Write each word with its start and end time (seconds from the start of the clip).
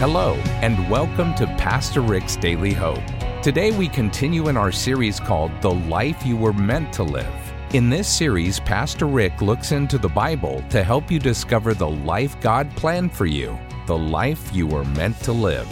Hello, 0.00 0.32
and 0.62 0.88
welcome 0.88 1.34
to 1.34 1.46
Pastor 1.58 2.00
Rick's 2.00 2.34
Daily 2.34 2.72
Hope. 2.72 3.04
Today 3.42 3.70
we 3.70 3.86
continue 3.86 4.48
in 4.48 4.56
our 4.56 4.72
series 4.72 5.20
called 5.20 5.52
The 5.60 5.72
Life 5.74 6.24
You 6.24 6.38
Were 6.38 6.54
Meant 6.54 6.90
to 6.94 7.02
Live. 7.02 7.52
In 7.74 7.90
this 7.90 8.08
series, 8.08 8.60
Pastor 8.60 9.04
Rick 9.04 9.42
looks 9.42 9.72
into 9.72 9.98
the 9.98 10.08
Bible 10.08 10.64
to 10.70 10.82
help 10.82 11.10
you 11.10 11.18
discover 11.18 11.74
the 11.74 11.90
life 11.90 12.40
God 12.40 12.74
planned 12.76 13.12
for 13.12 13.26
you, 13.26 13.58
the 13.86 13.98
life 13.98 14.50
you 14.54 14.66
were 14.66 14.86
meant 14.86 15.20
to 15.24 15.32
live. 15.32 15.68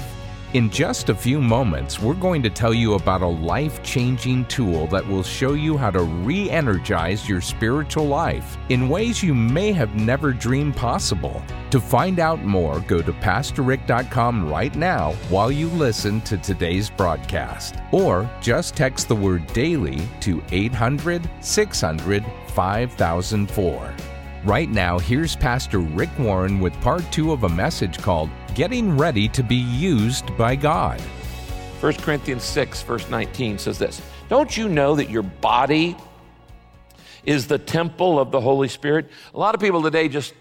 In 0.55 0.71
just 0.71 1.11
a 1.11 1.15
few 1.15 1.43
moments, 1.43 2.01
we're 2.01 2.15
going 2.15 2.43
to 2.43 2.49
tell 2.49 2.73
you 2.73 2.95
about 2.95 3.21
a 3.21 3.27
life 3.27 3.83
changing 3.83 4.47
tool 4.47 4.87
that 4.87 5.07
will 5.07 5.23
show 5.23 5.53
you 5.53 5.77
how 5.77 5.91
to 5.91 6.01
re 6.01 6.49
energize 6.49 7.29
your 7.29 7.43
spiritual 7.43 8.07
life 8.07 8.57
in 8.71 8.89
ways 8.89 9.23
you 9.23 9.35
may 9.35 9.73
have 9.73 9.95
never 9.95 10.33
dreamed 10.33 10.75
possible. 10.75 11.43
To 11.69 11.79
find 11.79 12.19
out 12.19 12.45
more, 12.45 12.81
go 12.81 13.03
to 13.03 13.13
PastorRick.com 13.13 14.49
right 14.49 14.75
now 14.75 15.13
while 15.29 15.53
you 15.53 15.69
listen 15.69 16.23
to 16.23 16.39
today's 16.39 16.89
broadcast. 16.89 17.75
Or 17.93 18.31
just 18.41 18.75
text 18.75 19.09
the 19.09 19.17
word 19.17 19.47
daily 19.49 20.01
to 20.21 20.43
800 20.51 21.29
600 21.41 22.25
5004. 22.47 23.95
Right 24.45 24.71
now, 24.71 24.99
here's 24.99 25.37
Pastor 25.37 25.81
Rick 25.81 26.17
Warren 26.19 26.59
with 26.59 26.73
part 26.81 27.03
two 27.13 27.33
of 27.33 27.43
a 27.43 27.49
message 27.51 27.99
called 27.99 28.31
Getting 28.59 28.97
Ready 28.97 29.29
to 29.29 29.45
Be 29.45 29.55
Used 29.55 30.37
by 30.37 30.57
God. 30.57 31.01
1 31.79 31.93
Corinthians 31.99 32.43
6, 32.43 32.83
verse 32.83 33.09
19 33.09 33.57
says 33.57 33.79
this 33.79 34.03
Don't 34.29 34.57
you 34.57 34.69
know 34.69 34.97
that 34.97 35.09
your 35.09 35.23
body 35.23 35.97
is 37.25 37.47
the 37.47 37.59
temple 37.59 38.19
of 38.19 38.33
the 38.33 38.41
Holy 38.41 38.67
Spirit? 38.67 39.11
A 39.33 39.39
lot 39.39 39.55
of 39.55 39.61
people 39.61 39.81
today 39.81 40.09
just 40.09 40.35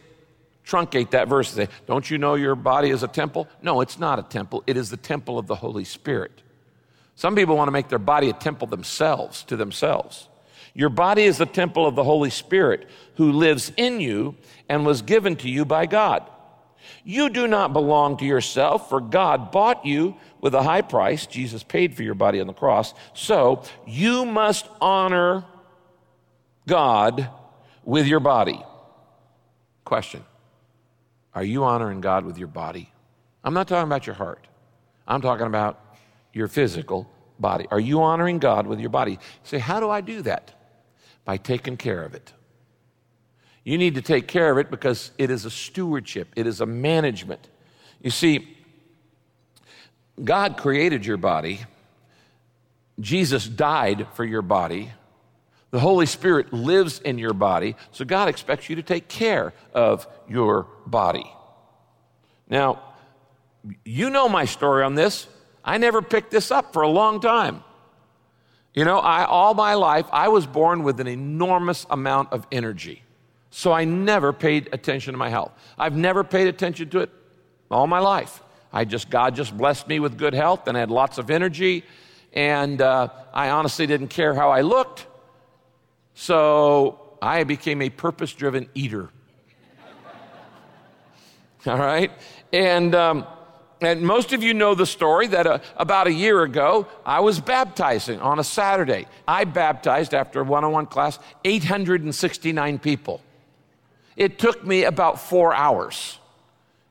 truncate 0.66 1.12
that 1.12 1.28
verse 1.28 1.56
and 1.56 1.68
say, 1.68 1.76
Don't 1.86 2.10
you 2.10 2.18
know 2.18 2.34
your 2.34 2.56
body 2.56 2.90
is 2.90 3.04
a 3.04 3.08
temple? 3.08 3.48
No, 3.62 3.82
it's 3.82 4.00
not 4.00 4.18
a 4.18 4.24
temple. 4.24 4.64
It 4.66 4.78
is 4.78 4.90
the 4.90 4.98
temple 4.98 5.38
of 5.38 5.46
the 5.46 5.54
Holy 5.54 5.84
Spirit. 5.84 6.42
Some 7.14 7.36
people 7.36 7.56
want 7.56 7.68
to 7.68 7.72
make 7.72 7.88
their 7.88 8.00
body 8.00 8.32
a 8.32 8.34
temple 8.34 8.66
themselves, 8.66 9.44
to 9.44 9.56
themselves. 9.56 10.28
Your 10.74 10.90
body 10.90 11.22
is 11.26 11.38
the 11.38 11.46
temple 11.46 11.86
of 11.86 11.94
the 11.94 12.04
Holy 12.04 12.32
Spirit 12.32 12.90
who 13.18 13.32
lives 13.32 13.72
in 13.78 14.02
you 14.02 14.38
and 14.68 14.88
was 14.88 15.04
given 15.04 15.36
to 15.36 15.48
you 15.48 15.66
by 15.66 15.86
God. 15.86 16.28
You 17.04 17.30
do 17.30 17.48
not 17.48 17.74
belong 17.74 18.18
to 18.18 18.26
yourself, 18.26 18.90
for 18.90 19.02
God 19.02 19.52
bought 19.52 19.86
you 19.86 20.16
with 20.42 20.54
a 20.54 20.64
high 20.64 20.82
price. 20.82 21.26
Jesus 21.26 21.64
paid 21.64 21.96
for 21.96 22.04
your 22.04 22.14
body 22.14 22.40
on 22.40 22.48
the 22.48 22.54
cross. 22.54 22.94
So 23.14 23.64
you 23.86 24.26
must 24.26 24.68
honor 24.82 25.46
God 26.68 27.30
with 27.84 28.08
your 28.08 28.20
body. 28.20 28.62
Question 29.86 30.24
Are 31.34 31.44
you 31.44 31.64
honoring 31.64 32.02
God 32.02 32.26
with 32.26 32.38
your 32.38 32.48
body? 32.48 32.92
I'm 33.44 33.54
not 33.54 33.68
talking 33.68 33.88
about 33.88 34.06
your 34.06 34.16
heart, 34.16 34.48
I'm 35.08 35.22
talking 35.22 35.48
about 35.48 35.80
your 36.34 36.48
physical 36.48 37.10
body. 37.40 37.68
Are 37.72 37.80
you 37.80 38.02
honoring 38.02 38.40
God 38.40 38.68
with 38.68 38.80
your 38.80 38.90
body? 38.90 39.20
say, 39.44 39.60
how 39.60 39.80
do 39.80 39.90
I 39.90 40.02
do 40.02 40.22
that? 40.24 40.54
by 41.28 41.36
taking 41.36 41.76
care 41.76 42.04
of 42.04 42.16
it. 42.16 42.32
You 43.68 43.78
need 43.78 43.96
to 43.96 44.02
take 44.02 44.30
care 44.30 44.50
of 44.50 44.58
it 44.60 44.72
because 44.72 45.12
it 45.18 45.30
is 45.30 45.44
a 45.44 45.52
stewardship, 45.52 46.30
it 46.38 46.48
is 46.48 46.62
a 46.62 46.66
management. 46.66 47.50
You 48.02 48.12
see, 48.12 48.48
God 50.24 50.56
created 50.56 51.06
your 51.06 51.18
body, 51.18 51.60
Jesus 52.98 53.46
died 53.46 54.08
for 54.14 54.24
your 54.24 54.42
body. 54.42 54.94
The 55.72 55.82
Holy 55.82 56.06
Spirit 56.06 56.54
lives 56.54 57.00
in 57.00 57.18
your 57.18 57.34
body, 57.34 57.76
so 57.92 58.06
God 58.06 58.30
expects 58.30 58.70
you 58.70 58.78
to 58.78 58.84
take 58.84 59.10
care 59.10 59.52
of 59.74 60.08
your 60.30 60.68
body. 60.86 61.30
Now, 62.50 62.82
you 63.84 64.10
know 64.10 64.30
my 64.30 64.46
story 64.46 64.86
on 64.86 64.96
this. 64.96 65.28
I 65.62 65.78
never 65.78 66.02
picked 66.02 66.32
this 66.32 66.52
up 66.52 66.72
for 66.72 66.84
a 66.84 66.90
long 66.90 67.20
time. 67.20 67.66
You 68.74 68.86
know, 68.86 69.00
I, 69.00 69.26
all 69.26 69.54
my 69.56 69.74
life, 69.74 70.06
I 70.14 70.30
was 70.30 70.48
born 70.48 70.84
with 70.84 71.02
an 71.02 71.08
enormous 71.08 71.86
amount 71.90 72.32
of 72.32 72.48
energy. 72.50 73.04
So 73.50 73.72
I 73.72 73.86
never 73.86 74.34
paid 74.34 74.70
attention 74.74 75.14
to 75.14 75.18
my 75.18 75.30
health. 75.30 75.52
I've 75.78 75.96
never 75.96 76.24
paid 76.24 76.48
attention 76.48 76.90
to 76.90 77.00
it 77.00 77.12
all 77.72 77.88
my 77.88 78.00
life. 78.00 78.42
I 78.72 78.86
just, 78.86 79.10
God 79.10 79.36
just 79.36 79.56
blessed 79.56 79.88
me 79.88 80.00
with 80.00 80.18
good 80.18 80.34
health 80.34 80.68
and 80.68 80.78
I 80.78 80.82
had 80.82 80.92
lots 80.92 81.18
of 81.18 81.30
energy. 81.30 81.84
And 82.34 82.82
uh, 82.82 83.10
I 83.34 83.50
honestly 83.50 83.88
didn't 83.88 84.10
care 84.10 84.34
how 84.34 84.52
I 84.52 84.62
looked. 84.62 85.08
So 86.14 87.18
I 87.22 87.44
became 87.44 87.82
a 87.82 87.90
purpose 87.90 88.34
driven 88.34 88.70
eater. 88.76 89.10
all 91.66 91.78
right? 91.78 92.12
And, 92.52 92.94
um, 92.94 93.26
and 93.82 94.02
most 94.02 94.34
of 94.34 94.44
you 94.44 94.54
know 94.54 94.76
the 94.76 94.86
story 94.86 95.28
that 95.28 95.48
uh, 95.48 95.60
about 95.78 96.08
a 96.08 96.14
year 96.14 96.44
ago, 96.44 96.88
I 97.06 97.22
was 97.22 97.40
baptizing 97.40 98.20
on 98.20 98.40
a 98.40 98.44
Saturday. 98.44 99.08
I 99.28 99.46
baptized 99.46 100.14
after 100.14 100.42
a 100.42 100.44
one 100.44 100.64
on 100.64 100.72
one 100.72 100.86
class 100.88 101.18
869 101.46 102.80
people. 102.80 103.22
It 104.18 104.40
took 104.40 104.66
me 104.66 104.84
about 104.84 105.22
four 105.22 105.54
hours. 105.54 106.18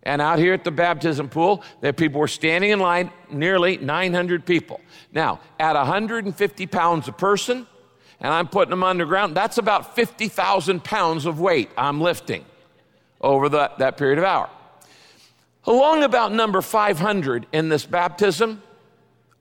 And 0.05 0.23
out 0.23 0.39
here 0.39 0.55
at 0.55 0.63
the 0.63 0.71
baptism 0.71 1.29
pool, 1.29 1.65
there 1.81 1.93
people 1.93 2.21
were 2.21 2.29
standing 2.29 2.71
in 2.71 2.79
line, 2.79 3.11
nearly 3.29 3.77
900 3.77 4.47
people. 4.47 4.81
Now, 5.13 5.41
at 5.59 5.75
150 5.75 6.67
pounds 6.69 7.09
a 7.09 7.13
person, 7.13 7.67
and 8.21 8.33
I'm 8.33 8.47
putting 8.47 8.71
them 8.71 8.85
underground, 8.85 9.37
that's 9.37 9.59
about 9.59 9.97
50,000 9.97 10.85
pounds 10.85 11.27
of 11.27 11.41
weight 11.41 11.71
I'm 11.77 12.01
lifting 12.01 12.45
over 13.21 13.49
the, 13.49 13.73
that 13.79 13.97
period 13.97 14.19
of 14.19 14.25
hour. 14.25 14.49
Along 15.65 16.05
about 16.05 16.33
number 16.33 16.63
500 16.63 17.47
in 17.53 17.69
this 17.69 17.85
baptism, 17.85 18.63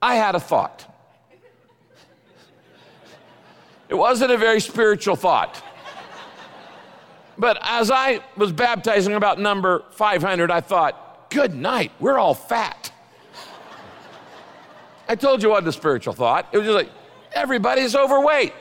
I 0.01 0.15
had 0.15 0.33
a 0.33 0.39
thought. 0.39 0.91
It 3.87 3.95
wasn't 3.95 4.31
a 4.31 4.37
very 4.37 4.59
spiritual 4.59 5.15
thought. 5.15 5.61
But 7.37 7.57
as 7.61 7.91
I 7.91 8.21
was 8.37 8.51
baptizing 8.51 9.13
about 9.13 9.39
number 9.39 9.83
500, 9.91 10.51
I 10.51 10.61
thought, 10.61 11.29
good 11.29 11.53
night, 11.53 11.91
we're 11.99 12.17
all 12.17 12.33
fat. 12.33 12.91
I 15.07 15.15
told 15.15 15.43
you 15.43 15.49
what 15.49 15.65
the 15.65 15.73
spiritual 15.73 16.13
thought. 16.13 16.47
It 16.51 16.57
was 16.57 16.67
just 16.67 16.75
like, 16.75 16.89
everybody's 17.33 17.95
overweight. 17.95 18.53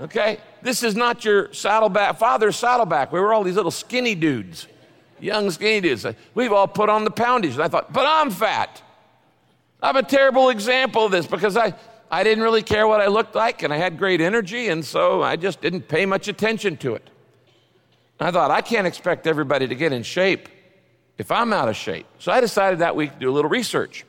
Okay? 0.00 0.38
This 0.62 0.82
is 0.82 0.96
not 0.96 1.24
your 1.24 1.52
Saddleback, 1.52 2.18
father's 2.18 2.56
Saddleback. 2.56 3.12
We 3.12 3.20
were 3.20 3.32
all 3.32 3.44
these 3.44 3.56
little 3.56 3.70
skinny 3.70 4.14
dudes 4.14 4.66
young 5.20 5.50
skinny 5.50 5.80
dudes. 5.80 6.06
We've 6.34 6.52
all 6.52 6.68
put 6.68 6.88
on 6.88 7.04
the 7.04 7.10
poundage. 7.10 7.54
And 7.54 7.62
I 7.62 7.68
thought, 7.68 7.92
but 7.92 8.06
I'm 8.06 8.30
fat. 8.30 8.82
I'm 9.82 9.96
a 9.96 10.02
terrible 10.02 10.48
example 10.48 11.04
of 11.06 11.12
this 11.12 11.26
because 11.26 11.56
I, 11.56 11.74
I 12.10 12.24
didn't 12.24 12.42
really 12.42 12.62
care 12.62 12.88
what 12.88 13.00
I 13.00 13.06
looked 13.06 13.34
like 13.34 13.62
and 13.62 13.72
I 13.72 13.76
had 13.76 13.96
great 13.96 14.20
energy, 14.20 14.68
and 14.68 14.84
so 14.84 15.22
I 15.22 15.36
just 15.36 15.60
didn't 15.60 15.86
pay 15.88 16.04
much 16.04 16.26
attention 16.26 16.76
to 16.78 16.94
it. 16.94 17.08
I 18.20 18.30
thought, 18.30 18.50
I 18.50 18.60
can't 18.60 18.86
expect 18.86 19.26
everybody 19.26 19.68
to 19.68 19.74
get 19.74 19.92
in 19.92 20.02
shape 20.02 20.48
if 21.18 21.30
I'm 21.30 21.52
out 21.52 21.68
of 21.68 21.76
shape. 21.76 22.06
So 22.18 22.32
I 22.32 22.40
decided 22.40 22.80
that 22.80 22.96
week 22.96 23.12
to 23.12 23.18
do 23.18 23.30
a 23.30 23.32
little 23.32 23.50
research. 23.50 24.04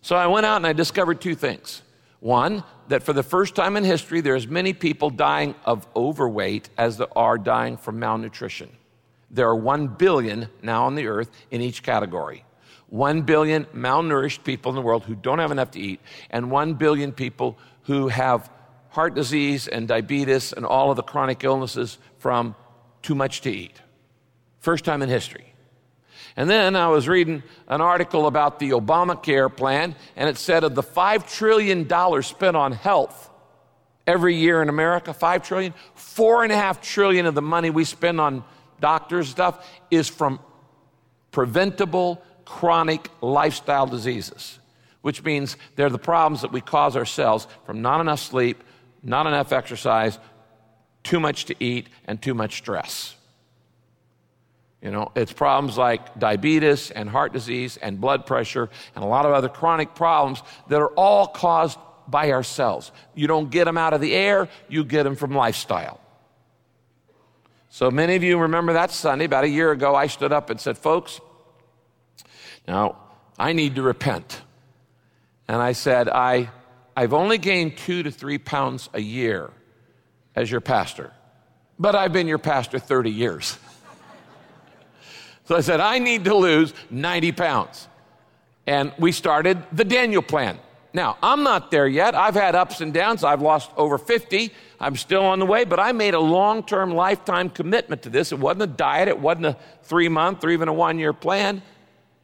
So 0.00 0.16
I 0.16 0.26
went 0.26 0.46
out 0.46 0.56
and 0.56 0.66
I 0.66 0.72
discovered 0.72 1.20
two 1.20 1.34
things. 1.34 1.82
One, 2.20 2.64
that 2.88 3.02
for 3.02 3.12
the 3.12 3.22
first 3.22 3.54
time 3.54 3.76
in 3.76 3.84
history, 3.84 4.20
there's 4.20 4.46
many 4.46 4.72
people 4.72 5.10
dying 5.10 5.54
of 5.64 5.86
overweight 5.94 6.68
as 6.76 6.96
there 6.96 7.06
are 7.16 7.38
dying 7.38 7.76
from 7.76 7.98
malnutrition. 7.98 8.70
There 9.30 9.48
are 9.48 9.56
1 9.56 9.88
billion 9.88 10.48
now 10.62 10.86
on 10.86 10.94
the 10.94 11.06
earth 11.06 11.30
in 11.50 11.60
each 11.60 11.82
category. 11.82 12.44
1 12.88 13.22
billion 13.22 13.66
malnourished 13.66 14.44
people 14.44 14.70
in 14.70 14.76
the 14.76 14.82
world 14.82 15.04
who 15.04 15.14
don't 15.14 15.38
have 15.38 15.50
enough 15.50 15.72
to 15.72 15.80
eat, 15.80 16.00
and 16.30 16.50
1 16.50 16.74
billion 16.74 17.12
people 17.12 17.58
who 17.82 18.08
have 18.08 18.50
heart 18.90 19.14
disease 19.14 19.68
and 19.68 19.86
diabetes 19.86 20.52
and 20.52 20.64
all 20.64 20.90
of 20.90 20.96
the 20.96 21.02
chronic 21.02 21.44
illnesses 21.44 21.98
from 22.18 22.54
too 23.02 23.14
much 23.14 23.42
to 23.42 23.50
eat. 23.50 23.80
First 24.60 24.84
time 24.84 25.02
in 25.02 25.08
history. 25.08 25.52
And 26.36 26.48
then 26.48 26.76
I 26.76 26.88
was 26.88 27.08
reading 27.08 27.42
an 27.66 27.80
article 27.80 28.26
about 28.26 28.58
the 28.58 28.70
Obamacare 28.70 29.54
plan, 29.54 29.96
and 30.14 30.28
it 30.28 30.36
said 30.36 30.62
of 30.62 30.74
the 30.74 30.82
$5 30.82 31.28
trillion 31.28 31.88
spent 32.22 32.56
on 32.56 32.72
health 32.72 33.30
every 34.06 34.36
year 34.36 34.62
in 34.62 34.68
America, 34.68 35.10
$5 35.10 35.44
trillion, 35.44 35.74
$4.5 35.96 36.80
trillion 36.80 37.26
of 37.26 37.34
the 37.34 37.42
money 37.42 37.70
we 37.70 37.84
spend 37.84 38.20
on 38.20 38.44
doctors 38.80 39.28
stuff 39.28 39.68
is 39.90 40.08
from 40.08 40.38
preventable 41.30 42.22
chronic 42.44 43.10
lifestyle 43.20 43.86
diseases, 43.86 44.58
which 45.02 45.22
means 45.22 45.56
they're 45.76 45.90
the 45.90 45.98
problems 45.98 46.42
that 46.42 46.52
we 46.52 46.60
cause 46.60 46.96
ourselves 46.96 47.46
from 47.66 47.82
not 47.82 48.00
enough 48.00 48.20
sleep, 48.20 48.62
not 49.02 49.26
enough 49.26 49.52
exercise, 49.52 50.18
too 51.08 51.18
much 51.18 51.46
to 51.46 51.54
eat, 51.58 51.88
and 52.04 52.20
too 52.20 52.34
much 52.34 52.58
stress. 52.58 53.16
You 54.82 54.90
know, 54.90 55.10
it's 55.16 55.32
problems 55.32 55.78
like 55.78 56.18
diabetes 56.18 56.90
and 56.90 57.08
heart 57.08 57.32
disease 57.32 57.78
and 57.78 57.98
blood 57.98 58.26
pressure 58.26 58.68
and 58.94 59.02
a 59.02 59.06
lot 59.06 59.24
of 59.24 59.32
other 59.32 59.48
chronic 59.48 59.94
problems 59.94 60.42
that 60.68 60.80
are 60.80 60.90
all 60.90 61.26
caused 61.26 61.78
by 62.06 62.30
ourselves. 62.30 62.92
You 63.14 63.26
don't 63.26 63.50
get 63.50 63.64
them 63.64 63.78
out 63.78 63.94
of 63.94 64.02
the 64.02 64.12
air, 64.12 64.50
you 64.68 64.84
get 64.84 65.04
them 65.04 65.16
from 65.16 65.34
lifestyle. 65.34 65.98
So 67.70 67.90
many 67.90 68.14
of 68.14 68.22
you 68.22 68.38
remember 68.38 68.74
that 68.74 68.90
Sunday, 68.90 69.24
about 69.24 69.44
a 69.44 69.48
year 69.48 69.72
ago, 69.72 69.94
I 69.94 70.08
stood 70.08 70.32
up 70.32 70.50
and 70.50 70.60
said, 70.60 70.76
Folks, 70.76 71.20
Now, 72.66 72.96
I 73.38 73.54
need 73.54 73.76
to 73.76 73.82
repent. 73.82 74.42
And 75.48 75.56
I 75.62 75.72
said, 75.72 76.10
I, 76.10 76.50
I've 76.94 77.14
only 77.14 77.38
gained 77.38 77.78
two 77.78 78.02
to 78.02 78.10
three 78.10 78.36
pounds 78.36 78.90
a 78.92 79.00
year 79.00 79.50
as 80.38 80.48
your 80.48 80.60
pastor, 80.60 81.10
but 81.80 81.96
I've 81.96 82.12
been 82.12 82.28
your 82.28 82.38
pastor 82.38 82.78
30 82.78 83.10
years. 83.10 83.58
so 85.46 85.56
I 85.56 85.60
said, 85.60 85.80
I 85.80 85.98
need 85.98 86.24
to 86.26 86.34
lose 86.36 86.72
90 86.90 87.32
pounds. 87.32 87.88
And 88.64 88.92
we 88.98 89.10
started 89.10 89.60
the 89.72 89.84
Daniel 89.84 90.22
plan. 90.22 90.60
Now, 90.94 91.18
I'm 91.24 91.42
not 91.42 91.72
there 91.72 91.88
yet. 91.88 92.14
I've 92.14 92.34
had 92.34 92.54
ups 92.54 92.80
and 92.80 92.94
downs. 92.94 93.24
I've 93.24 93.42
lost 93.42 93.72
over 93.76 93.98
50. 93.98 94.52
I'm 94.78 94.94
still 94.94 95.24
on 95.24 95.40
the 95.40 95.46
way, 95.46 95.64
but 95.64 95.80
I 95.80 95.90
made 95.90 96.14
a 96.14 96.20
long 96.20 96.62
term, 96.62 96.94
lifetime 96.94 97.50
commitment 97.50 98.02
to 98.02 98.10
this. 98.10 98.30
It 98.30 98.38
wasn't 98.38 98.62
a 98.62 98.68
diet, 98.68 99.08
it 99.08 99.18
wasn't 99.18 99.46
a 99.46 99.56
three 99.82 100.08
month 100.08 100.44
or 100.44 100.50
even 100.50 100.68
a 100.68 100.72
one 100.72 101.00
year 101.00 101.12
plan. 101.12 101.62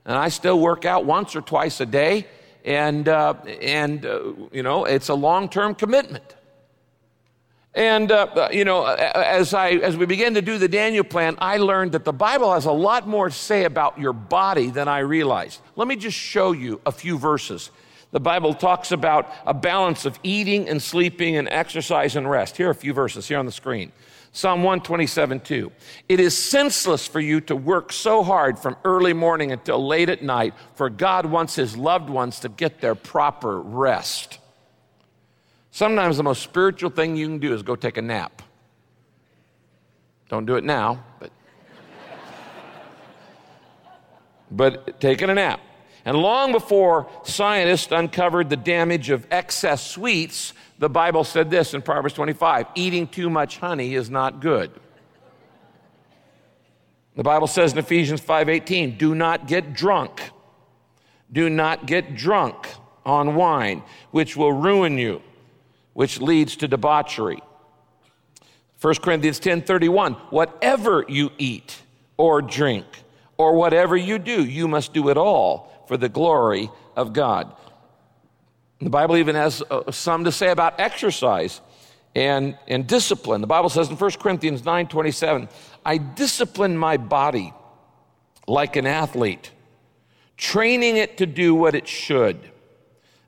And 0.04 0.16
I 0.16 0.28
still 0.28 0.60
work 0.60 0.84
out 0.84 1.04
once 1.04 1.34
or 1.34 1.40
twice 1.40 1.80
a 1.80 1.86
day. 1.86 2.28
And, 2.64 3.08
uh, 3.08 3.34
and 3.60 4.06
uh, 4.06 4.20
you 4.52 4.62
know, 4.62 4.84
it's 4.84 5.08
a 5.08 5.14
long 5.14 5.48
term 5.48 5.74
commitment. 5.74 6.36
And, 7.74 8.12
uh, 8.12 8.26
uh 8.34 8.48
you 8.52 8.64
know, 8.64 8.84
as, 8.84 9.52
I, 9.52 9.70
as 9.70 9.96
we 9.96 10.06
began 10.06 10.34
to 10.34 10.42
do 10.42 10.58
the 10.58 10.68
Daniel 10.68 11.04
plan, 11.04 11.36
I 11.38 11.56
learned 11.56 11.92
that 11.92 12.04
the 12.04 12.12
Bible 12.12 12.52
has 12.54 12.66
a 12.66 12.72
lot 12.72 13.08
more 13.08 13.28
to 13.28 13.34
say 13.34 13.64
about 13.64 13.98
your 13.98 14.12
body 14.12 14.70
than 14.70 14.88
I 14.88 15.00
realized. 15.00 15.60
Let 15.76 15.88
me 15.88 15.96
just 15.96 16.16
show 16.16 16.52
you 16.52 16.80
a 16.86 16.92
few 16.92 17.18
verses. 17.18 17.70
The 18.12 18.20
Bible 18.20 18.54
talks 18.54 18.92
about 18.92 19.28
a 19.44 19.52
balance 19.52 20.04
of 20.04 20.20
eating 20.22 20.68
and 20.68 20.80
sleeping 20.80 21.36
and 21.36 21.48
exercise 21.48 22.14
and 22.14 22.30
rest. 22.30 22.56
Here 22.56 22.68
are 22.68 22.70
a 22.70 22.74
few 22.74 22.92
verses 22.92 23.26
here 23.26 23.38
on 23.38 23.46
the 23.46 23.50
screen. 23.50 23.90
Psalm 24.30 24.62
127 24.62 25.40
2. 25.40 25.72
It 26.08 26.20
is 26.20 26.36
senseless 26.36 27.08
for 27.08 27.18
you 27.18 27.40
to 27.42 27.56
work 27.56 27.92
so 27.92 28.22
hard 28.22 28.58
from 28.58 28.76
early 28.84 29.12
morning 29.12 29.50
until 29.50 29.84
late 29.84 30.08
at 30.08 30.22
night, 30.22 30.54
for 30.74 30.90
God 30.90 31.26
wants 31.26 31.56
his 31.56 31.76
loved 31.76 32.08
ones 32.10 32.38
to 32.40 32.48
get 32.48 32.80
their 32.80 32.94
proper 32.94 33.60
rest. 33.60 34.38
Sometimes 35.74 36.16
the 36.16 36.22
most 36.22 36.40
spiritual 36.40 36.88
thing 36.88 37.16
you 37.16 37.26
can 37.26 37.40
do 37.40 37.52
is 37.52 37.64
go 37.64 37.74
take 37.74 37.96
a 37.96 38.02
nap. 38.02 38.42
Don't 40.28 40.46
do 40.46 40.54
it 40.54 40.62
now, 40.62 41.02
but 41.18 41.32
but 44.52 45.00
taking 45.00 45.30
a 45.30 45.34
nap. 45.34 45.58
And 46.04 46.16
long 46.16 46.52
before 46.52 47.08
scientists 47.24 47.90
uncovered 47.90 48.50
the 48.50 48.56
damage 48.56 49.10
of 49.10 49.26
excess 49.32 49.84
sweets, 49.84 50.52
the 50.78 50.88
Bible 50.88 51.24
said 51.24 51.50
this 51.50 51.74
in 51.74 51.82
Proverbs 51.82 52.14
25 52.14 52.68
eating 52.76 53.08
too 53.08 53.28
much 53.28 53.58
honey 53.58 53.96
is 53.96 54.08
not 54.08 54.38
good. 54.38 54.70
The 57.16 57.24
Bible 57.24 57.48
says 57.48 57.72
in 57.72 57.78
Ephesians 57.78 58.20
5:18, 58.20 58.96
"Do 58.96 59.12
not 59.12 59.48
get 59.48 59.74
drunk. 59.74 60.30
Do 61.32 61.50
not 61.50 61.86
get 61.86 62.14
drunk 62.14 62.68
on 63.04 63.34
wine, 63.34 63.82
which 64.12 64.36
will 64.36 64.52
ruin 64.52 64.98
you, 64.98 65.20
which 65.94 66.20
leads 66.20 66.56
to 66.56 66.68
debauchery." 66.68 67.42
1 68.80 69.02
Corinthians 69.02 69.40
10:31, 69.40 70.12
"Whatever 70.28 71.04
you 71.08 71.30
eat 71.38 71.82
or 72.18 72.42
drink 72.42 72.84
or 73.38 73.54
whatever 73.54 73.96
you 73.96 74.18
do, 74.18 74.44
you 74.44 74.68
must 74.68 74.92
do 74.92 75.08
it 75.08 75.16
all 75.16 75.84
for 75.88 75.96
the 75.96 76.08
glory 76.08 76.70
of 76.94 77.14
God." 77.14 77.50
The 78.80 78.90
Bible 78.90 79.16
even 79.16 79.34
has 79.34 79.62
uh, 79.70 79.90
some 79.90 80.24
to 80.24 80.32
say 80.32 80.50
about 80.50 80.78
exercise 80.78 81.62
and, 82.14 82.56
and 82.68 82.86
discipline. 82.86 83.40
The 83.40 83.46
Bible 83.46 83.68
says 83.68 83.88
in 83.88 83.96
1 83.96 84.10
Corinthians 84.20 84.62
9:27, 84.62 85.48
I 85.84 85.96
discipline 85.98 86.76
my 86.76 86.96
body 86.96 87.52
like 88.46 88.76
an 88.76 88.86
athlete, 88.86 89.50
training 90.36 90.96
it 90.96 91.16
to 91.18 91.26
do 91.26 91.54
what 91.54 91.74
it 91.74 91.88
should. 91.88 92.50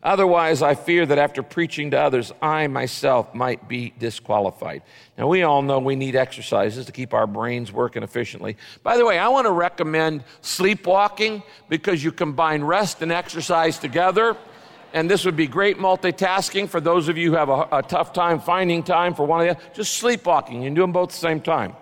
Otherwise, 0.03 0.63
I 0.63 0.75
fear 0.75 1.05
that 1.07 1.19
after 1.19 1.43
preaching 1.43 1.91
to 1.91 1.99
others, 2.01 2.33
I 2.41 2.67
myself 2.69 3.35
might 3.35 3.69
be 3.69 3.93
disqualified. 3.99 4.83
Now, 5.19 5.27
we 5.27 5.43
all 5.43 5.63
know 5.63 5.79
we 5.79 5.97
need 5.97 6.15
exercises 6.15 6.87
to 6.87 6.93
keep 6.93 7.13
our 7.13 7.27
brains 7.27 7.73
working 7.73 8.03
efficiently. 8.03 8.57
By 8.83 8.99
the 8.99 9.05
way, 9.05 9.19
I 9.19 9.29
want 9.29 9.47
to 9.47 9.53
recommend 9.53 10.23
sleepwalking 10.43 11.43
because 11.69 12.05
you 12.05 12.13
combine 12.13 12.63
rest 12.63 13.03
and 13.03 13.11
exercise 13.11 13.79
together 13.79 14.37
and 14.97 15.11
this 15.11 15.27
would 15.27 15.37
be 15.37 15.47
great 15.47 15.77
multitasking 15.77 16.71
for 16.71 16.81
those 16.81 17.09
of 17.09 17.19
you 17.19 17.31
who 17.31 17.37
have 17.37 17.51
a, 17.51 17.69
a 17.71 17.83
tough 17.83 18.15
time 18.15 18.41
finding 18.41 18.83
time 18.83 19.15
for 19.15 19.27
one 19.27 19.47
of 19.47 19.57
the 19.57 19.63
just 19.75 19.95
sleepwalking. 19.95 20.63
You 20.63 20.69
can 20.69 20.75
do 20.75 20.81
them 20.81 20.93
both 20.93 21.11
at 21.11 21.13
the 21.13 21.19
same 21.19 21.41
time. 21.43 21.77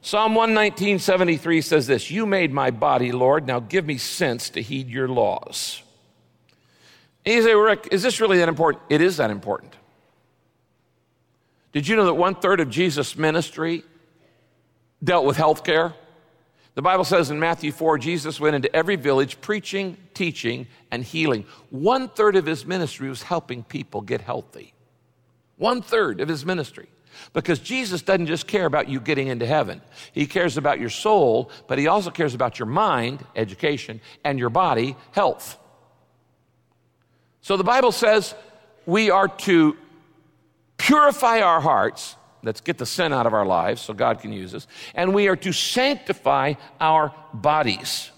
Psalm 0.00 0.36
119, 0.36 1.00
73 1.00 1.60
says 1.60 1.88
this 1.88 2.10
You 2.10 2.26
made 2.26 2.52
my 2.52 2.70
body, 2.70 3.10
Lord. 3.10 3.46
Now 3.46 3.58
give 3.58 3.84
me 3.86 3.98
sense 3.98 4.50
to 4.50 4.62
heed 4.62 4.88
your 4.88 5.08
laws. 5.08 5.82
And 7.28 7.36
you 7.36 7.42
say, 7.42 7.54
Rick, 7.54 7.88
is 7.90 8.02
this 8.02 8.22
really 8.22 8.38
that 8.38 8.48
important? 8.48 8.84
It 8.88 9.02
is 9.02 9.18
that 9.18 9.30
important. 9.30 9.76
Did 11.72 11.86
you 11.86 11.94
know 11.94 12.06
that 12.06 12.14
one 12.14 12.34
third 12.34 12.58
of 12.58 12.70
Jesus' 12.70 13.18
ministry 13.18 13.84
dealt 15.04 15.26
with 15.26 15.36
health 15.36 15.62
care? 15.62 15.92
The 16.74 16.80
Bible 16.80 17.04
says 17.04 17.30
in 17.30 17.38
Matthew 17.38 17.70
4, 17.70 17.98
Jesus 17.98 18.40
went 18.40 18.56
into 18.56 18.74
every 18.74 18.96
village 18.96 19.42
preaching, 19.42 19.98
teaching, 20.14 20.68
and 20.90 21.04
healing. 21.04 21.44
One 21.68 22.08
third 22.08 22.34
of 22.34 22.46
his 22.46 22.64
ministry 22.64 23.10
was 23.10 23.22
helping 23.22 23.62
people 23.62 24.00
get 24.00 24.22
healthy. 24.22 24.72
One 25.58 25.82
third 25.82 26.22
of 26.22 26.30
his 26.30 26.46
ministry. 26.46 26.88
Because 27.34 27.58
Jesus 27.58 28.00
doesn't 28.00 28.24
just 28.28 28.46
care 28.46 28.64
about 28.64 28.88
you 28.88 29.00
getting 29.00 29.28
into 29.28 29.44
heaven. 29.44 29.82
He 30.12 30.26
cares 30.26 30.56
about 30.56 30.80
your 30.80 30.88
soul, 30.88 31.50
but 31.66 31.76
he 31.76 31.88
also 31.88 32.10
cares 32.10 32.32
about 32.32 32.58
your 32.58 32.68
mind, 32.68 33.22
education, 33.36 34.00
and 34.24 34.38
your 34.38 34.48
body, 34.48 34.96
health. 35.12 35.58
So 37.40 37.56
the 37.56 37.64
Bible 37.64 37.92
says 37.92 38.34
we 38.86 39.10
are 39.10 39.28
to 39.28 39.76
purify 40.76 41.40
our 41.40 41.60
hearts 41.60 42.16
Let's 42.42 42.60
get 42.60 42.78
the 42.78 42.86
sin 42.86 43.12
out 43.12 43.26
of 43.26 43.34
our 43.34 43.46
lives 43.46 43.82
so 43.82 43.92
God 43.92 44.20
can 44.20 44.32
use 44.32 44.54
us. 44.54 44.66
And 44.94 45.12
we 45.12 45.28
are 45.28 45.36
to 45.36 45.52
sanctify 45.52 46.54
our 46.80 47.12
bodies. 47.34 48.10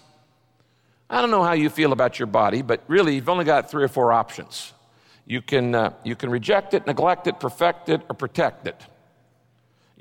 I 1.09 1.21
don't 1.21 1.31
know 1.31 1.43
how 1.43 1.53
you 1.53 1.69
feel 1.69 1.91
about 1.91 2.19
your 2.19 2.27
body, 2.27 2.61
but 2.61 2.83
really, 2.87 3.15
you've 3.15 3.29
only 3.29 3.45
got 3.45 3.69
three 3.69 3.83
or 3.83 3.87
four 3.87 4.13
options. 4.13 4.73
You 5.25 5.41
can, 5.41 5.75
uh, 5.75 5.93
you 6.03 6.15
can 6.15 6.29
reject 6.29 6.73
it, 6.73 6.85
neglect 6.87 7.27
it, 7.27 7.39
perfect 7.39 7.89
it, 7.89 8.01
or 8.09 8.15
protect 8.15 8.67
it. 8.67 8.79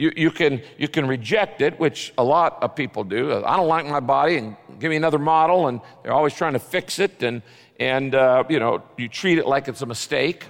You, 0.01 0.11
you, 0.17 0.31
can, 0.31 0.63
you 0.79 0.89
can 0.89 1.07
reject 1.07 1.61
it, 1.61 1.79
which 1.79 2.15
a 2.17 2.25
lot 2.25 2.63
of 2.63 2.75
people 2.75 3.05
do. 3.05 3.45
I 3.45 3.55
don't 3.59 3.69
like 3.69 3.85
my 3.85 4.01
body, 4.01 4.39
and 4.39 4.57
give 4.79 4.89
me 4.89 4.97
another 4.97 5.19
model, 5.19 5.69
and 5.69 5.83
they're 6.03 6.15
always 6.15 6.33
trying 6.33 6.55
to 6.55 6.59
fix 6.59 6.99
it, 6.99 7.23
and, 7.23 7.43
and 7.79 8.15
uh, 8.15 8.45
you 8.49 8.59
know, 8.59 8.83
you 8.97 9.09
treat 9.11 9.37
it 9.37 9.47
like 9.47 9.69
it's 9.69 9.83
a 9.83 9.87
mistake. 9.87 10.47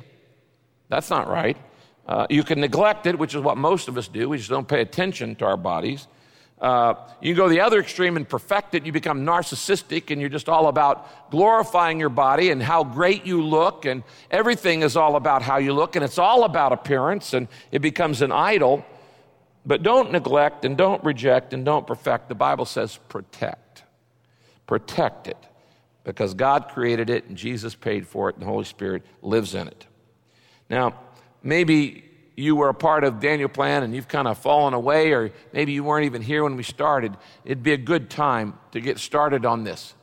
That's 0.88 1.11
not 1.11 1.26
right. 1.26 1.57
Uh, 2.07 2.28
you 2.30 2.45
can 2.45 2.61
neglect 2.61 3.07
it, 3.07 3.19
which 3.19 3.35
is 3.35 3.42
what 3.42 3.57
most 3.57 3.88
of 3.88 3.99
us 3.99 4.07
do. 4.07 4.28
We 4.28 4.38
just 4.38 4.50
don't 4.50 4.69
pay 4.69 4.83
attention 4.83 5.35
to 5.37 5.47
our 5.47 5.57
bodies. 5.57 6.07
Uh, 6.61 6.95
you 7.21 7.35
go 7.35 7.49
the 7.49 7.61
other 7.61 7.80
extreme 7.80 8.16
and 8.16 8.28
perfect 8.28 8.76
it. 8.76 8.87
You 8.87 8.92
become 8.92 9.26
narcissistic 9.26 10.12
and 10.12 10.21
you're 10.21 10.30
just 10.30 10.49
all 10.49 10.69
about 10.69 11.30
glorifying 11.33 11.99
your 11.99 12.11
body 12.11 12.50
and 12.50 12.62
how 12.62 12.85
great 12.85 13.26
you 13.26 13.42
look, 13.42 13.85
and 13.85 14.04
everything 14.30 14.83
is 14.83 14.97
all 14.97 15.16
about 15.16 15.42
how 15.42 15.57
you 15.57 15.73
look, 15.73 15.97
and 15.97 16.04
it's 16.04 16.19
all 16.19 16.45
about 16.45 16.71
appearance, 16.71 17.35
and 17.35 17.49
it 17.73 17.80
becomes 17.80 18.23
an 18.23 18.30
idol. 18.30 18.85
But 19.64 19.83
don't 19.83 20.11
neglect 20.12 20.64
and 20.64 20.76
don't 20.76 21.02
reject 21.05 21.52
and 21.52 21.64
don't 21.64 21.87
perfect. 21.87 22.29
The 22.29 22.35
Bible 22.35 22.64
says 22.64 22.99
protect. 23.09 23.85
Protect 24.67 25.26
it 25.26 25.37
because 26.05 26.35
God 26.35 26.69
created 26.69 27.11
it 27.11 27.26
and 27.26 27.37
Jesus 27.37 27.75
paid 27.75 28.07
for 28.07 28.31
it 28.31 28.37
and 28.37 28.43
the 28.43 28.47
Holy 28.47 28.64
Spirit 28.64 29.05
lives 29.23 29.55
in 29.55 29.69
it. 29.69 29.87
Now, 30.69 30.95
maybe 31.43 32.05
you 32.37 32.57
were 32.57 32.69
a 32.69 32.75
part 32.75 33.05
of 33.05 33.21
Daniel 33.21 33.49
Plan 33.49 33.83
and 33.83 33.95
you've 33.95 34.09
kind 34.09 34.26
of 34.26 34.38
fallen 34.38 34.73
away, 34.73 35.12
or 35.12 35.31
maybe 35.52 35.73
you 35.73 35.85
weren't 35.85 36.07
even 36.07 36.23
here 36.23 36.43
when 36.43 36.57
we 36.57 36.62
started, 36.62 37.17
it'd 37.45 37.62
be 37.62 37.73
a 37.73 37.79
good 37.79 38.09
time 38.09 38.59
to 38.73 38.81
get 38.81 38.99
started 38.99 39.45
on 39.45 39.64
this. 39.64 39.95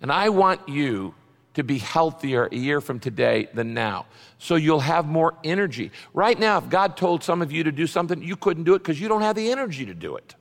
And 0.00 0.12
I 0.12 0.28
want 0.28 0.68
you 0.68 1.14
to 1.54 1.62
be 1.62 1.78
healthier 1.78 2.48
a 2.50 2.56
year 2.56 2.80
from 2.80 2.98
today 2.98 3.48
than 3.52 3.74
now. 3.74 4.06
So 4.38 4.54
you'll 4.54 4.80
have 4.80 5.06
more 5.06 5.34
energy. 5.44 5.92
Right 6.14 6.38
now, 6.38 6.58
if 6.58 6.68
God 6.68 6.96
told 6.96 7.22
some 7.22 7.42
of 7.42 7.52
you 7.52 7.64
to 7.64 7.72
do 7.72 7.86
something, 7.86 8.22
you 8.22 8.36
couldn't 8.36 8.64
do 8.64 8.74
it 8.74 8.78
because 8.78 9.00
you 9.00 9.08
don't 9.08 9.22
have 9.22 9.36
the 9.36 9.50
energy 9.50 9.86
to 9.86 9.94
do 9.94 10.16
it. 10.16 10.34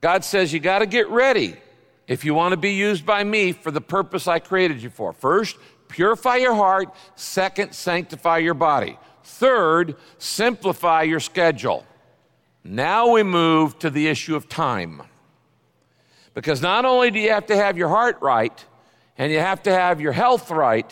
God 0.00 0.24
says 0.24 0.52
you 0.52 0.60
got 0.60 0.80
to 0.80 0.86
get 0.86 1.08
ready 1.08 1.56
if 2.06 2.24
you 2.24 2.34
want 2.34 2.52
to 2.52 2.58
be 2.58 2.72
used 2.72 3.06
by 3.06 3.24
me 3.24 3.52
for 3.52 3.70
the 3.70 3.80
purpose 3.80 4.28
I 4.28 4.38
created 4.38 4.82
you 4.82 4.90
for. 4.90 5.12
First, 5.12 5.56
Purify 5.94 6.36
your 6.36 6.54
heart. 6.54 6.92
Second, 7.14 7.72
sanctify 7.72 8.38
your 8.38 8.54
body. 8.54 8.98
Third, 9.22 9.94
simplify 10.18 11.02
your 11.02 11.20
schedule. 11.20 11.84
Now 12.64 13.12
we 13.12 13.22
move 13.22 13.78
to 13.78 13.90
the 13.90 14.08
issue 14.08 14.34
of 14.34 14.48
time. 14.48 15.02
Because 16.34 16.60
not 16.60 16.84
only 16.84 17.12
do 17.12 17.20
you 17.20 17.30
have 17.30 17.46
to 17.46 17.56
have 17.56 17.78
your 17.78 17.88
heart 17.88 18.18
right, 18.20 18.64
and 19.16 19.32
you 19.32 19.38
have 19.38 19.62
to 19.64 19.72
have 19.72 20.00
your 20.00 20.12
health 20.12 20.50
right, 20.50 20.90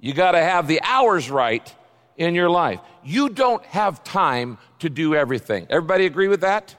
you 0.00 0.12
got 0.12 0.32
to 0.32 0.40
have 0.40 0.66
the 0.66 0.80
hours 0.82 1.30
right 1.30 1.74
in 2.16 2.34
your 2.34 2.50
life. 2.50 2.80
You 3.04 3.28
don't 3.28 3.64
have 3.66 4.04
time 4.04 4.58
to 4.80 4.88
do 4.88 5.14
everything. 5.14 5.66
Everybody 5.70 6.06
agree 6.06 6.28
with 6.28 6.42
that? 6.42 6.74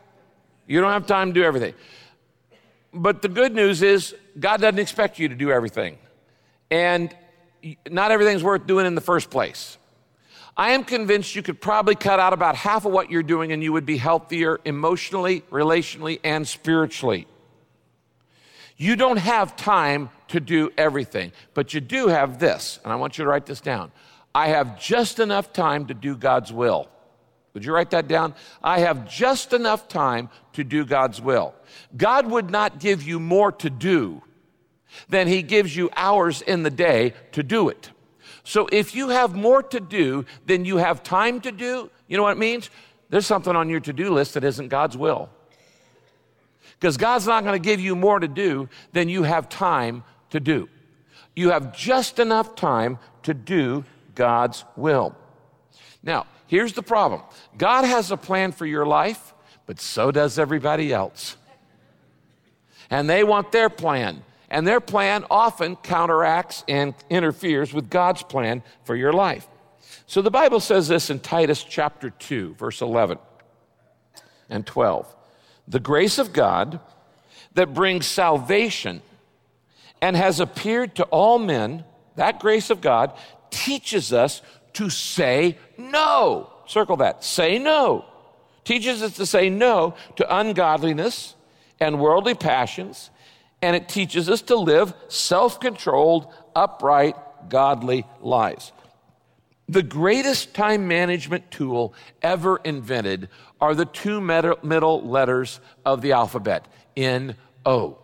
You 0.68 0.82
don't 0.82 0.92
have 0.92 1.06
time 1.08 1.30
to 1.30 1.34
do 1.34 1.44
everything. 1.44 1.74
but 2.94 3.22
the 3.22 3.28
good 3.30 3.54
news 3.54 3.82
is 3.82 4.16
God 4.40 4.62
doesn't 4.62 4.80
expect 4.80 5.20
you 5.20 5.28
to 5.30 5.36
do 5.36 5.52
everything. 5.52 5.98
And 6.72 7.16
not 7.90 8.12
everything's 8.12 8.44
worth 8.44 8.66
doing 8.66 8.86
in 8.86 8.96
the 8.96 9.02
first 9.02 9.30
place. 9.30 9.78
I 10.58 10.72
am 10.72 10.86
convinced 10.86 11.36
you 11.36 11.44
could 11.44 11.60
probably 11.60 11.96
cut 11.96 12.20
out 12.20 12.32
about 12.32 12.56
half 12.56 12.86
of 12.86 12.94
what 12.94 13.12
you're 13.12 13.24
doing 13.24 13.52
and 13.52 13.62
you 13.62 13.74
would 13.74 13.86
be 13.86 13.98
healthier 13.98 14.60
emotionally, 14.64 15.42
relationally, 15.52 16.20
and 16.24 16.48
spiritually. 16.48 17.28
You 18.78 18.96
don't 18.96 19.18
have 19.18 19.56
time 19.56 20.10
to 20.30 20.40
do 20.40 20.72
everything, 20.78 21.32
but 21.54 21.74
you 21.74 21.82
do 21.82 22.08
have 22.08 22.40
this, 22.40 22.80
and 22.84 22.92
I 22.92 22.98
want 22.98 23.18
you 23.18 23.24
to 23.24 23.30
write 23.30 23.46
this 23.46 23.62
down. 23.62 23.92
I 24.34 24.48
have 24.48 24.80
just 24.80 25.20
enough 25.20 25.54
time 25.54 25.86
to 25.88 25.94
do 25.94 26.16
God's 26.18 26.52
will. 26.52 26.90
Would 27.54 27.64
you 27.64 27.74
write 27.74 27.92
that 27.92 28.10
down? 28.10 28.36
I 28.62 28.80
have 28.80 29.10
just 29.10 29.54
enough 29.54 29.88
time 29.88 30.30
to 30.54 30.64
do 30.66 30.84
God's 30.84 31.22
will. 31.22 31.56
God 31.96 32.30
would 32.30 32.50
not 32.50 32.82
give 32.82 33.02
you 33.02 33.18
more 33.18 33.54
to 33.54 33.70
do 33.70 34.22
than 35.08 35.28
He 35.28 35.42
gives 35.42 35.74
you 35.74 35.90
hours 35.96 36.42
in 36.42 36.64
the 36.64 36.70
day 36.70 37.14
to 37.32 37.44
do 37.44 37.70
it. 37.70 37.92
So 38.44 38.68
if 38.72 38.94
you 38.94 39.10
have 39.10 39.36
more 39.36 39.64
to 39.64 39.80
do 39.80 40.26
than 40.46 40.66
you 40.66 40.78
have 40.78 41.02
time 41.02 41.40
to 41.42 41.52
do, 41.52 41.90
you 42.08 42.18
know 42.18 42.24
what 42.24 42.34
it 42.34 42.40
means? 42.40 42.70
There's 43.10 43.26
something 43.26 43.56
on 43.56 43.70
your 43.70 43.80
to 43.80 43.94
do 43.94 44.14
list 44.14 44.34
that 44.34 44.44
isn't 44.44 44.68
God's 44.68 44.98
will. 44.98 45.30
Because 46.86 46.98
God's 46.98 47.26
not 47.26 47.44
going 47.44 47.60
to 47.60 47.68
give 47.68 47.80
you 47.80 47.96
more 47.96 48.20
to 48.20 48.28
do 48.28 48.70
than 48.94 49.10
you 49.10 49.24
have 49.24 49.50
time 49.50 50.04
to 50.30 50.40
do. 50.40 50.70
You 51.36 51.50
have 51.50 51.76
just 51.76 52.20
enough 52.20 52.56
time 52.56 53.00
to 53.24 53.34
do 53.34 53.86
God's 54.14 54.64
will. 54.76 55.16
Now, 56.04 56.28
here's 56.46 56.74
the 56.74 56.84
problem 56.84 57.24
God 57.58 57.86
has 57.86 58.12
a 58.12 58.18
plan 58.18 58.52
for 58.52 58.68
your 58.68 58.86
life, 58.86 59.34
but 59.66 59.80
so 59.80 60.12
does 60.12 60.38
everybody 60.38 60.94
else. 60.94 61.38
And 62.92 63.10
they 63.10 63.24
want 63.24 63.52
their 63.52 63.72
plan. 63.72 64.24
And 64.52 64.68
their 64.68 64.80
plan 64.80 65.26
often 65.32 65.78
counteracts 65.78 66.64
and 66.68 66.94
interferes 67.10 67.74
with 67.74 67.90
God's 67.90 68.22
plan 68.22 68.62
for 68.84 68.96
your 68.96 69.12
life. 69.12 69.48
So 70.06 70.22
the 70.22 70.30
Bible 70.30 70.60
says 70.60 70.88
this 70.88 71.10
in 71.10 71.20
Titus 71.20 71.64
chapter 71.64 72.12
2, 72.12 72.54
verse 72.54 72.80
11 72.82 73.18
and 74.52 74.68
12 74.68 75.16
the 75.68 75.80
grace 75.80 76.18
of 76.18 76.34
God 76.34 76.80
that 77.54 77.74
brings 77.74 78.06
salvation 78.06 79.02
and 80.02 80.16
has 80.16 80.40
appeared 80.40 80.96
to 80.96 81.04
all 81.06 81.40
men, 81.40 81.84
that 82.16 82.40
grace 82.40 82.70
of 82.70 82.82
God 82.82 83.14
teaches 83.50 84.14
us 84.14 84.42
to 84.74 84.90
say 84.90 85.58
no. 85.78 86.52
Circle 86.68 86.98
that. 86.98 87.24
Say 87.24 87.58
no. 87.60 88.06
Teaches 88.64 89.02
us 89.02 89.16
to 89.16 89.26
say 89.26 89.50
no 89.50 89.96
to 90.16 90.38
ungodliness 90.38 91.36
and 91.80 92.00
worldly 92.00 92.34
passions, 92.34 93.10
and 93.62 93.76
it 93.76 93.88
teaches 93.90 94.30
us 94.30 94.42
to 94.44 94.56
live 94.56 94.94
self 95.08 95.60
controlled, 95.60 96.34
upright, 96.56 97.16
godly 97.50 98.06
lives. 98.22 98.72
The 99.68 99.84
greatest 99.84 100.54
time 100.54 100.88
management 100.88 101.50
tool 101.50 101.94
ever 102.22 102.58
invented 102.64 103.30
are 103.60 103.74
the 103.74 103.86
two 103.86 104.22
middle 104.22 105.02
letters 105.08 105.60
of 105.84 106.02
the 106.02 106.12
alphabet 106.12 106.68
N 106.96 107.36
O. 107.66 107.98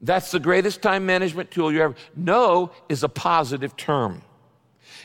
That's 0.00 0.30
the 0.30 0.40
greatest 0.40 0.80
time 0.80 1.04
management 1.06 1.50
tool 1.50 1.72
you 1.72 1.82
ever. 1.82 1.94
No 2.16 2.70
is 2.88 3.02
a 3.02 3.08
positive 3.08 3.76
term. 3.76 4.22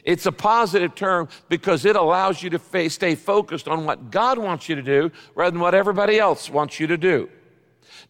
It's 0.05 0.25
a 0.25 0.32
positive 0.32 0.96
term 0.96 1.29
because 1.50 1.84
it 1.84 1.96
allows 1.96 2.43
you 2.43 2.50
to 2.51 2.89
stay 2.89 3.15
focused 3.15 3.67
on 3.67 3.86
what 3.86 4.12
God 4.12 4.38
wants 4.38 4.70
you 4.70 4.75
to 4.75 4.82
do 4.82 5.12
rather 5.36 5.51
than 5.51 5.62
what 5.62 5.74
everybody 5.74 6.20
else 6.20 6.50
wants 6.50 6.79
you 6.79 6.88
to 6.88 6.98
do. 6.98 7.29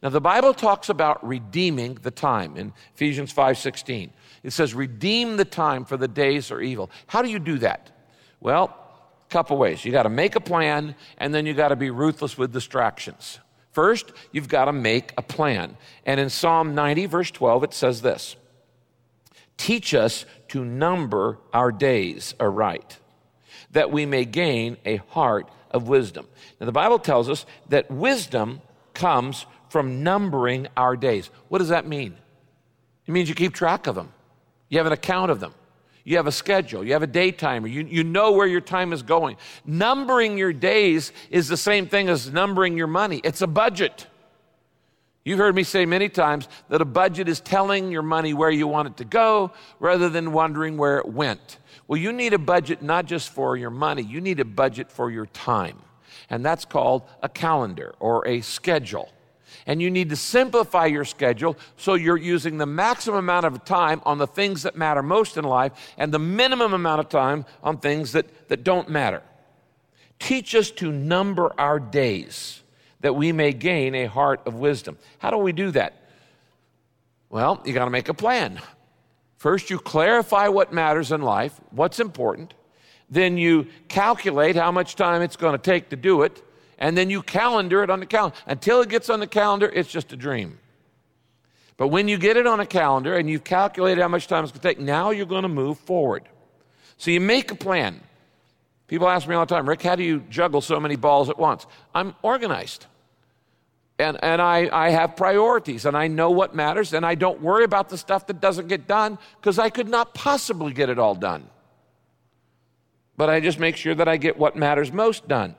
Now 0.02 0.10
the 0.10 0.22
Bible 0.22 0.54
talks 0.54 0.90
about 0.90 1.26
redeeming 1.26 1.96
the 2.02 2.12
time 2.12 2.58
in 2.58 2.74
Ephesians 2.94 3.32
5:16. 3.32 4.12
It 4.44 4.52
says 4.52 4.74
redeem 4.74 5.38
the 5.38 5.46
time 5.46 5.86
for 5.86 5.98
the 5.98 6.08
days 6.08 6.52
are 6.52 6.62
evil. 6.62 6.92
How 7.08 7.22
do 7.22 7.30
you 7.30 7.40
do 7.40 7.58
that? 7.60 7.90
Well, 8.40 8.78
a 9.30 9.32
couple 9.32 9.58
ways. 9.58 9.86
You 9.86 9.92
got 9.92 10.04
to 10.04 10.10
make 10.10 10.36
a 10.36 10.42
plan 10.42 10.96
and 11.18 11.34
then 11.34 11.46
you 11.46 11.54
got 11.54 11.70
to 11.70 11.76
be 11.76 11.90
ruthless 11.90 12.38
with 12.38 12.52
distractions. 12.52 13.40
First, 13.72 14.12
you've 14.32 14.50
got 14.50 14.66
to 14.66 14.74
make 14.74 15.14
a 15.18 15.22
plan. 15.22 15.78
And 16.06 16.20
in 16.20 16.30
Psalm 16.30 16.76
90, 16.76 17.08
verse 17.08 17.32
12, 17.32 17.64
it 17.64 17.74
says 17.74 18.02
this 18.02 18.36
Teach 19.58 19.94
us 19.94 20.26
to 20.50 20.64
number 20.64 21.40
our 21.54 21.72
days 21.72 22.36
aright, 22.40 23.00
that 23.72 23.92
we 23.92 24.06
may 24.06 24.26
gain 24.26 24.78
a 24.86 24.98
heart 24.98 25.50
of 25.72 25.88
wisdom. 25.88 26.28
Now, 26.60 26.68
the 26.68 26.72
Bible 26.72 27.00
tells 27.00 27.30
us 27.30 27.46
that 27.70 27.90
wisdom 27.90 28.62
comes 28.94 29.46
from 29.70 30.04
numbering 30.04 30.68
our 30.78 30.96
days. 30.96 31.32
What 31.48 31.58
does 31.58 31.70
that 31.70 31.88
mean? 31.88 32.16
It 33.08 33.12
means 33.12 33.28
you 33.28 33.36
keep 33.36 33.54
track 33.54 33.88
of 33.88 33.96
them, 33.96 34.14
you 34.74 34.80
have 34.80 34.88
an 34.88 34.94
account 34.94 35.30
of 35.30 35.40
them. 35.40 35.54
You 36.04 36.18
have 36.18 36.26
a 36.26 36.32
schedule, 36.32 36.84
you 36.84 36.94
have 36.94 37.04
a 37.04 37.08
day 37.08 37.32
timer, 37.32 37.68
you, 37.68 37.84
you 37.84 38.04
know 38.04 38.32
where 38.32 38.48
your 38.48 38.60
time 38.60 38.92
is 38.92 39.04
going. 39.04 39.38
Numbering 39.66 40.36
your 40.36 40.52
days 40.52 41.14
is 41.30 41.48
the 41.48 41.56
same 41.56 41.88
thing 41.88 42.10
as 42.10 42.34
numbering 42.34 42.76
your 42.76 42.88
money, 42.88 43.22
it's 43.24 43.42
a 43.42 43.48
budget. 43.48 44.08
You've 45.24 45.38
heard 45.38 45.56
me 45.56 45.62
say 45.64 45.86
many 45.86 46.10
times 46.10 46.50
that 46.70 46.82
a 46.82 46.86
budget 46.86 47.30
is 47.30 47.40
telling 47.40 47.92
your 47.92 48.02
money 48.02 48.34
where 48.34 48.50
you 48.50 48.68
want 48.68 48.88
it 48.88 48.98
to 48.98 49.06
go 49.06 49.52
rather 49.80 50.10
than 50.10 50.34
wondering 50.34 50.76
where 50.76 50.98
it 50.98 51.08
went. 51.08 51.60
Well, 51.88 52.02
you 52.02 52.12
need 52.12 52.34
a 52.34 52.40
budget 52.40 52.82
not 52.82 53.06
just 53.06 53.30
for 53.30 53.56
your 53.56 53.70
money, 53.70 54.02
you 54.02 54.20
need 54.22 54.40
a 54.40 54.46
budget 54.46 54.92
for 54.92 55.12
your 55.12 55.28
time. 55.28 55.78
And 56.32 56.44
that's 56.44 56.66
called 56.66 57.04
a 57.22 57.30
calendar 57.30 57.94
or 58.00 58.28
a 58.28 58.42
schedule 58.42 59.14
and 59.66 59.82
you 59.82 59.90
need 59.90 60.10
to 60.10 60.16
simplify 60.16 60.86
your 60.86 61.06
schedule 61.06 61.58
so 61.78 61.94
you're 61.94 62.18
using 62.18 62.58
the 62.58 62.66
maximum 62.66 63.20
amount 63.20 63.46
of 63.46 63.64
time 63.66 64.02
on 64.06 64.18
the 64.18 64.28
things 64.28 64.64
that 64.64 64.76
matter 64.76 65.02
most 65.04 65.38
in 65.38 65.44
life 65.44 65.94
and 65.98 66.14
the 66.14 66.20
minimum 66.20 66.74
amount 66.74 67.00
of 67.00 67.10
time 67.10 67.46
on 67.64 67.78
things 67.78 68.12
that, 68.12 68.50
that 68.50 68.64
don't 68.64 68.90
matter. 68.90 69.22
Teach 70.20 70.56
us 70.56 70.72
to 70.72 70.92
number 70.92 71.54
our 71.60 71.80
days 71.80 72.62
that 73.02 73.16
we 73.16 73.32
may 73.32 73.52
gain 73.52 73.94
a 73.96 74.06
heart 74.06 74.42
of 74.46 74.56
wisdom. 74.56 74.98
How 75.20 75.30
do 75.30 75.38
we 75.38 75.52
do 75.52 75.72
that? 75.72 75.94
Well, 77.30 77.62
you 77.66 77.74
got 77.74 77.86
to 77.86 77.92
make 77.92 78.10
a 78.10 78.14
plan. 78.14 78.62
First, 79.38 79.70
you 79.70 79.78
clarify 79.78 80.48
what 80.48 80.72
matters 80.72 81.12
in 81.12 81.22
life, 81.22 81.60
what's 81.72 82.00
important. 82.00 82.54
Then 83.10 83.38
you 83.38 83.68
calculate 83.90 84.56
how 84.56 84.72
much 84.72 84.96
time 84.96 85.22
it's 85.22 85.36
going 85.36 85.52
to 85.52 85.62
take 85.62 85.90
to 85.90 85.96
do 85.96 86.22
it 86.22 86.42
and 86.84 86.98
then 86.98 87.10
you 87.10 87.24
calendar 87.24 87.82
it 87.82 87.90
on 87.90 88.02
the 88.02 88.06
calendar. 88.06 88.36
Until 88.46 88.82
it 88.82 88.90
gets 88.90 89.10
on 89.10 89.22
the 89.22 89.28
calendar, 89.28 89.72
it's 89.74 89.90
just 89.90 90.12
a 90.12 90.18
dream. 90.18 90.60
But 91.78 91.88
when 91.88 92.10
you 92.10 92.18
get 92.18 92.36
it 92.36 92.46
on 92.46 92.60
a 92.60 92.66
calendar 92.66 93.16
and 93.16 93.30
you've 93.30 93.46
calculated 93.46 94.02
how 94.02 94.10
much 94.10 94.28
time 94.28 94.44
it's 94.44 94.52
going 94.52 94.62
to 94.62 94.68
take, 94.68 94.80
now 94.80 95.12
you're 95.12 95.26
going 95.26 95.44
to 95.44 95.50
move 95.50 95.80
forward. 95.80 96.28
So 96.98 97.10
you 97.10 97.22
make 97.22 97.52
a 97.52 97.56
plan. 97.56 98.02
People 98.88 99.08
ask 99.08 99.30
me 99.30 99.34
all 99.34 99.46
the 99.46 99.56
time, 99.56 99.68
Rick, 99.68 99.82
how 99.82 99.96
do 99.96 100.04
you 100.04 100.26
juggle 100.30 100.60
so 100.60 100.78
many 100.78 100.98
balls 100.98 101.30
at 101.30 101.40
once? 101.40 101.66
I'm 101.96 102.16
organized. 102.22 102.86
And, 103.98 104.22
and 104.22 104.42
I, 104.42 104.68
I 104.70 104.90
have 104.90 105.16
priorities 105.16 105.86
and 105.86 105.96
I 105.96 106.08
know 106.08 106.32
what 106.32 106.54
matters 106.54 106.92
and 106.92 107.06
I 107.06 107.16
don't 107.16 107.42
worry 107.42 107.64
about 107.64 107.88
the 107.88 107.98
stuff 107.98 108.28
that 108.28 108.42
doesn't 108.42 108.68
get 108.68 108.90
done 108.90 109.18
because 109.40 109.58
I 109.58 109.70
could 109.70 109.88
not 109.88 110.14
possibly 110.14 110.74
get 110.74 110.90
it 110.90 111.00
all 111.00 111.16
done. 111.16 111.48
But 113.16 113.30
I 113.30 113.40
just 113.40 113.58
make 113.58 113.78
sure 113.78 113.96
that 113.96 114.10
I 114.10 114.18
get 114.18 114.38
what 114.38 114.58
matters 114.58 114.92
most 114.92 115.30
done. 115.30 115.56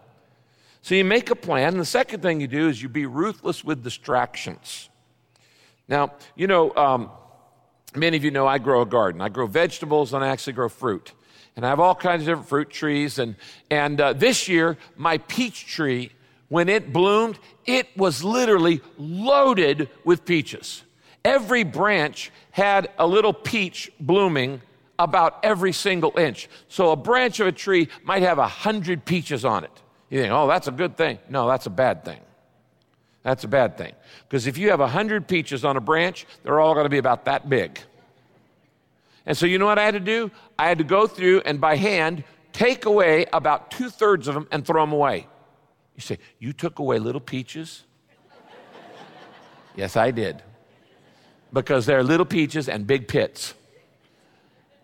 So 0.84 0.94
you 0.94 1.02
make 1.02 1.30
a 1.30 1.34
plan. 1.34 1.68
And 1.68 1.80
the 1.80 1.86
second 1.86 2.20
thing 2.20 2.42
you 2.42 2.46
do 2.46 2.68
is 2.68 2.82
you 2.82 2.90
be 2.90 3.06
ruthless 3.06 3.64
with 3.64 3.82
distractions. 3.82 4.90
Now, 5.88 6.12
you 6.36 6.46
know, 6.46 6.76
um, 6.76 7.10
many 7.96 8.18
of 8.18 8.22
you 8.22 8.30
know 8.30 8.46
I 8.46 8.58
grow 8.58 8.82
a 8.82 8.86
garden. 8.86 9.22
I 9.22 9.30
grow 9.30 9.46
vegetables 9.46 10.12
and 10.12 10.22
I 10.22 10.28
actually 10.28 10.52
grow 10.52 10.68
fruit. 10.68 11.12
And 11.56 11.64
I 11.64 11.70
have 11.70 11.80
all 11.80 11.94
kinds 11.94 12.20
of 12.20 12.26
different 12.26 12.48
fruit 12.50 12.68
trees. 12.68 13.18
And, 13.18 13.36
and 13.70 13.98
uh, 13.98 14.12
this 14.12 14.46
year, 14.46 14.76
my 14.94 15.16
peach 15.16 15.66
tree, 15.66 16.10
when 16.50 16.68
it 16.68 16.92
bloomed, 16.92 17.38
it 17.64 17.88
was 17.96 18.22
literally 18.22 18.82
loaded 18.98 19.88
with 20.04 20.26
peaches. 20.26 20.82
Every 21.24 21.64
branch 21.64 22.30
had 22.50 22.90
a 22.98 23.06
little 23.06 23.32
peach 23.32 23.90
blooming 23.98 24.60
about 24.98 25.38
every 25.44 25.72
single 25.72 26.12
inch. 26.18 26.46
So 26.68 26.90
a 26.90 26.96
branch 26.96 27.40
of 27.40 27.46
a 27.46 27.52
tree 27.52 27.88
might 28.02 28.20
have 28.20 28.36
a 28.36 28.48
hundred 28.48 29.06
peaches 29.06 29.46
on 29.46 29.64
it. 29.64 29.80
You 30.14 30.20
think, 30.20 30.32
oh, 30.32 30.46
that's 30.46 30.68
a 30.68 30.70
good 30.70 30.96
thing. 30.96 31.18
No, 31.28 31.48
that's 31.48 31.66
a 31.66 31.70
bad 31.70 32.04
thing. 32.04 32.20
That's 33.24 33.42
a 33.42 33.48
bad 33.48 33.76
thing. 33.76 33.94
Because 34.22 34.46
if 34.46 34.56
you 34.56 34.70
have 34.70 34.78
100 34.78 35.26
peaches 35.26 35.64
on 35.64 35.76
a 35.76 35.80
branch, 35.80 36.24
they're 36.44 36.60
all 36.60 36.72
going 36.72 36.84
to 36.84 36.88
be 36.88 36.98
about 36.98 37.24
that 37.24 37.48
big. 37.48 37.80
And 39.26 39.36
so, 39.36 39.44
you 39.44 39.58
know 39.58 39.66
what 39.66 39.80
I 39.80 39.84
had 39.84 39.94
to 39.94 39.98
do? 39.98 40.30
I 40.56 40.68
had 40.68 40.78
to 40.78 40.84
go 40.84 41.08
through 41.08 41.40
and 41.40 41.60
by 41.60 41.74
hand 41.74 42.22
take 42.52 42.84
away 42.84 43.26
about 43.32 43.72
two 43.72 43.90
thirds 43.90 44.28
of 44.28 44.34
them 44.34 44.46
and 44.52 44.64
throw 44.64 44.84
them 44.84 44.92
away. 44.92 45.26
You 45.96 46.00
say, 46.00 46.20
You 46.38 46.52
took 46.52 46.78
away 46.78 47.00
little 47.00 47.20
peaches? 47.20 47.82
yes, 49.74 49.96
I 49.96 50.12
did. 50.12 50.44
Because 51.52 51.86
they're 51.86 52.04
little 52.04 52.24
peaches 52.24 52.68
and 52.68 52.86
big 52.86 53.08
pits. 53.08 53.54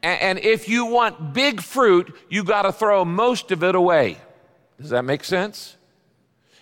And, 0.02 0.20
and 0.20 0.38
if 0.40 0.68
you 0.68 0.86
want 0.86 1.34
big 1.34 1.62
fruit, 1.62 2.16
you 2.28 2.42
got 2.42 2.62
to 2.62 2.72
throw 2.72 3.04
most 3.04 3.52
of 3.52 3.62
it 3.62 3.76
away. 3.76 4.18
Does 4.80 4.90
that 4.90 5.04
make 5.04 5.24
sense? 5.24 5.76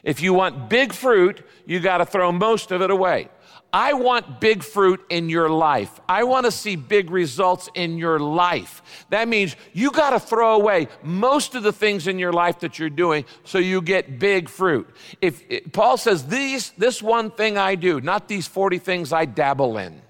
If 0.03 0.21
you 0.21 0.33
want 0.33 0.69
big 0.69 0.93
fruit, 0.93 1.47
you 1.67 1.81
got 1.81 1.99
to 1.99 2.07
throw 2.07 2.33
most 2.33 2.71
of 2.73 2.83
it 2.83 2.91
away. 2.91 3.29
I 3.73 3.93
want 3.93 4.41
big 4.41 4.63
fruit 4.63 5.05
in 5.11 5.29
your 5.29 5.51
life. 5.51 6.01
I 6.09 6.25
want 6.25 6.47
to 6.47 6.51
see 6.51 6.75
big 6.75 7.11
results 7.11 7.69
in 7.75 7.99
your 7.99 8.19
life. 8.19 9.05
That 9.11 9.29
means 9.29 9.57
you 9.75 9.91
got 9.91 10.11
to 10.11 10.21
throw 10.21 10.55
away 10.55 10.89
most 11.03 11.55
of 11.55 11.63
the 11.63 11.73
things 11.73 12.07
in 12.07 12.19
your 12.19 12.33
life 12.33 12.61
that 12.61 12.79
you're 12.79 12.89
doing 12.89 13.27
so 13.45 13.59
you 13.59 13.83
get 13.83 14.19
big 14.19 14.49
fruit. 14.49 14.89
If, 15.21 15.43
if 15.51 15.71
Paul 15.73 15.99
says 15.99 16.27
these 16.27 16.71
this 16.79 17.03
one 17.03 17.31
thing 17.31 17.59
I 17.59 17.75
do, 17.75 18.01
not 18.01 18.27
these 18.27 18.47
40 18.47 18.79
things 18.79 19.13
I 19.13 19.27
dabble 19.27 19.77
in. 19.77 20.01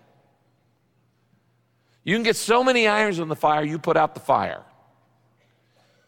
You 2.05 2.15
can 2.15 2.23
get 2.23 2.37
so 2.37 2.63
many 2.63 2.87
irons 2.87 3.19
in 3.19 3.29
the 3.29 3.37
fire, 3.37 3.65
you 3.65 3.79
put 3.79 3.97
out 3.97 4.15
the 4.15 4.21
fire. 4.21 4.63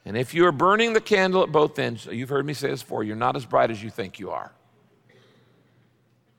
And 0.04 0.16
if 0.16 0.34
you're 0.34 0.52
burning 0.52 0.92
the 0.92 1.00
candle 1.00 1.42
at 1.42 1.52
both 1.52 1.78
ends, 1.78 2.06
you've 2.06 2.30
heard 2.30 2.46
me 2.46 2.54
say 2.54 2.70
this 2.70 2.82
before, 2.82 3.04
you're 3.04 3.16
not 3.16 3.36
as 3.36 3.44
bright 3.44 3.70
as 3.70 3.82
you 3.82 3.90
think 3.90 4.18
you 4.18 4.30
are 4.30 4.52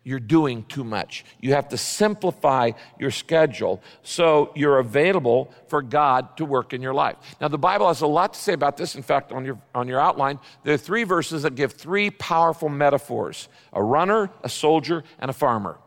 you're 0.03 0.19
doing 0.19 0.63
too 0.65 0.83
much. 0.83 1.23
You 1.39 1.53
have 1.53 1.69
to 1.69 1.77
simplify 1.77 2.71
your 2.99 3.11
schedule 3.11 3.81
so 4.01 4.51
you're 4.55 4.79
available 4.79 5.53
for 5.67 5.81
God 5.81 6.37
to 6.37 6.45
work 6.45 6.73
in 6.73 6.81
your 6.81 6.93
life. 6.93 7.17
Now, 7.39 7.49
the 7.49 7.57
Bible 7.57 7.87
has 7.87 8.01
a 8.01 8.07
lot 8.07 8.33
to 8.33 8.39
say 8.39 8.53
about 8.53 8.77
this. 8.77 8.95
In 8.95 9.03
fact, 9.03 9.31
on 9.31 9.45
your, 9.45 9.59
on 9.75 9.87
your 9.87 9.99
outline, 9.99 10.39
there 10.63 10.73
are 10.73 10.77
three 10.77 11.03
verses 11.03 11.43
that 11.43 11.55
give 11.55 11.73
three 11.73 12.09
powerful 12.09 12.69
metaphors 12.69 13.47
a 13.73 13.83
runner, 13.83 14.29
a 14.43 14.49
soldier, 14.49 15.03
and 15.19 15.29
a 15.29 15.33
farmer. 15.33 15.77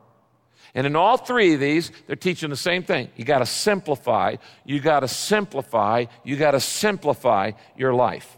And 0.74 0.86
in 0.86 0.96
all 0.96 1.16
three 1.16 1.54
of 1.54 1.60
these, 1.60 1.92
they're 2.06 2.16
teaching 2.16 2.50
the 2.50 2.56
same 2.56 2.82
thing. 2.82 3.08
You 3.16 3.24
got 3.24 3.38
to 3.38 3.46
simplify, 3.46 4.36
you 4.64 4.80
got 4.80 5.00
to 5.00 5.08
simplify, 5.08 6.06
you 6.24 6.36
got 6.36 6.52
to 6.52 6.60
simplify 6.60 7.52
your 7.76 7.94
life. 7.94 8.36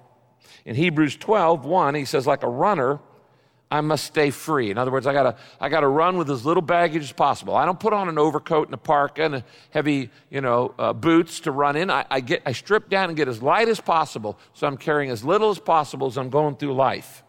In 0.66 0.74
Hebrews 0.74 1.16
12, 1.16 1.64
1, 1.64 1.94
he 1.94 2.04
says, 2.04 2.26
like 2.26 2.42
a 2.42 2.48
runner, 2.48 3.00
I 3.70 3.80
must 3.80 4.04
stay 4.04 4.30
free. 4.30 4.70
In 4.70 4.78
other 4.78 4.92
words, 4.92 5.06
I 5.06 5.12
gotta, 5.12 5.36
I 5.60 5.68
gotta 5.68 5.88
run 5.88 6.16
with 6.16 6.30
as 6.30 6.44
little 6.44 6.62
baggage 6.62 7.02
as 7.02 7.12
possible. 7.12 7.56
I 7.56 7.64
don't 7.64 7.80
put 7.80 7.92
on 7.92 8.08
an 8.08 8.16
overcoat 8.16 8.68
and 8.68 8.74
a 8.74 8.78
parka 8.78 9.24
and 9.24 9.34
a 9.36 9.44
heavy, 9.70 10.10
you 10.30 10.40
know, 10.40 10.72
uh, 10.78 10.92
boots 10.92 11.40
to 11.40 11.50
run 11.50 11.74
in. 11.74 11.90
I, 11.90 12.04
I, 12.08 12.20
get, 12.20 12.42
I 12.46 12.52
strip 12.52 12.88
down 12.88 13.08
and 13.08 13.16
get 13.16 13.26
as 13.26 13.42
light 13.42 13.68
as 13.68 13.80
possible, 13.80 14.38
so 14.52 14.68
I'm 14.68 14.76
carrying 14.76 15.10
as 15.10 15.24
little 15.24 15.50
as 15.50 15.58
possible 15.58 16.06
as 16.06 16.16
I'm 16.16 16.30
going 16.30 16.56
through 16.56 16.74
life. 16.74 17.24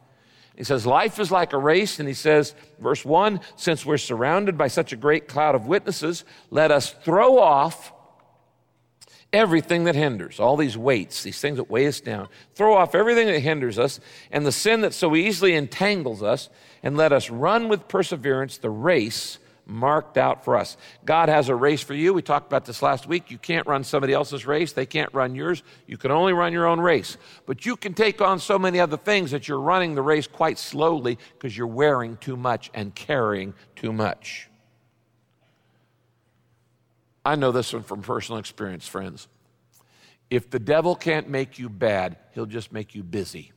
He 0.57 0.63
says, 0.63 0.85
Life 0.85 1.19
is 1.19 1.31
like 1.31 1.53
a 1.53 1.57
race, 1.57 1.99
and 1.99 2.07
he 2.07 2.15
says, 2.15 2.55
verse 2.79 3.05
1 3.05 3.39
Since 3.55 3.85
we're 3.85 3.97
surrounded 3.97 4.57
by 4.57 4.67
such 4.67 4.91
a 4.91 4.97
great 4.97 5.27
cloud 5.27 5.53
of 5.53 5.67
witnesses, 5.67 6.25
let 6.49 6.71
us 6.71 6.91
throw 6.91 7.37
off 7.37 7.93
everything 9.31 9.83
that 9.83 9.93
hinders, 9.93 10.39
all 10.39 10.57
these 10.57 10.77
weights, 10.77 11.21
these 11.21 11.39
things 11.39 11.57
that 11.57 11.69
weigh 11.69 11.85
us 11.85 12.01
down. 12.01 12.27
Throw 12.55 12.75
off 12.75 12.95
everything 12.95 13.27
that 13.27 13.39
hinders 13.39 13.77
us 13.77 13.99
and 14.31 14.45
the 14.45 14.51
sin 14.51 14.81
that 14.81 14.93
so 14.93 15.15
easily 15.15 15.53
entangles 15.53 16.23
us, 16.23 16.49
and 16.81 16.97
let 16.97 17.13
us 17.13 17.29
run 17.29 17.69
with 17.69 17.87
perseverance 17.87 18.57
the 18.57 18.69
race 18.71 19.37
marked 19.67 20.17
out 20.17 20.43
for 20.43 20.55
us. 20.55 20.77
God 21.05 21.29
has 21.29 21.49
a 21.49 21.55
race 21.55 21.81
for 21.81 21.93
you. 21.93 22.13
We 22.13 22.21
talked 22.21 22.47
about 22.47 22.65
this 22.65 22.81
last 22.81 23.07
week. 23.07 23.29
You 23.29 23.37
can't 23.37 23.67
run 23.67 23.83
somebody 23.83 24.13
else's 24.13 24.45
race, 24.45 24.73
they 24.73 24.85
can't 24.85 25.13
run 25.13 25.35
yours. 25.35 25.63
You 25.85 25.97
can 25.97 26.11
only 26.11 26.33
run 26.33 26.53
your 26.53 26.65
own 26.65 26.79
race. 26.79 27.17
But 27.45 27.65
you 27.65 27.75
can 27.75 27.93
take 27.93 28.21
on 28.21 28.39
so 28.39 28.57
many 28.57 28.79
other 28.79 28.97
things 28.97 29.31
that 29.31 29.47
you're 29.47 29.59
running 29.59 29.95
the 29.95 30.01
race 30.01 30.27
quite 30.27 30.57
slowly 30.57 31.17
because 31.33 31.57
you're 31.57 31.67
wearing 31.67 32.17
too 32.17 32.37
much 32.37 32.71
and 32.73 32.95
carrying 32.95 33.53
too 33.75 33.91
much. 33.91 34.49
I 37.25 37.35
know 37.35 37.51
this 37.51 37.73
one 37.73 37.83
from 37.83 38.01
personal 38.01 38.39
experience, 38.39 38.87
friends. 38.87 39.27
If 40.29 40.49
the 40.49 40.59
devil 40.59 40.95
can't 40.95 41.29
make 41.29 41.59
you 41.59 41.69
bad, 41.69 42.17
he'll 42.33 42.45
just 42.45 42.71
make 42.71 42.95
you 42.95 43.03
busy. 43.03 43.51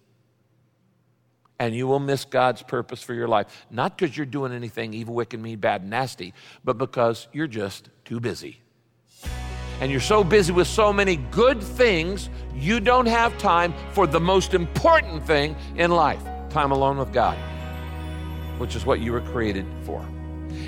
And 1.61 1.77
you 1.77 1.87
will 1.87 2.01
miss 2.01 2.25
God's 2.25 2.63
purpose 2.63 3.03
for 3.03 3.15
your 3.15 3.29
life. 3.29 3.67
Not 3.71 3.97
because 3.97 4.17
you're 4.17 4.27
doing 4.27 4.53
anything 4.53 4.93
evil, 4.95 5.15
wicked, 5.15 5.39
mean, 5.39 5.59
bad, 5.59 5.89
nasty, 5.89 6.35
but 6.65 6.77
because 6.77 7.29
you're 7.33 7.47
just 7.47 7.89
too 8.05 8.19
busy. 8.19 8.61
And 9.81 9.93
you're 9.93 10.01
so 10.01 10.25
busy 10.25 10.53
with 10.53 10.67
so 10.67 10.93
many 10.93 11.17
good 11.17 11.63
things, 11.63 12.29
you 12.55 12.81
don't 12.81 13.07
have 13.07 13.39
time 13.39 13.73
for 13.93 14.09
the 14.09 14.21
most 14.21 14.55
important 14.55 15.25
thing 15.25 15.55
in 15.77 15.93
life 15.93 16.23
time 16.51 16.73
alone 16.73 16.99
with 16.99 17.13
God, 17.13 17.39
which 18.59 18.75
is 18.75 18.85
what 18.85 18.99
you 18.99 19.13
were 19.13 19.21
created 19.21 19.65
for 19.85 20.05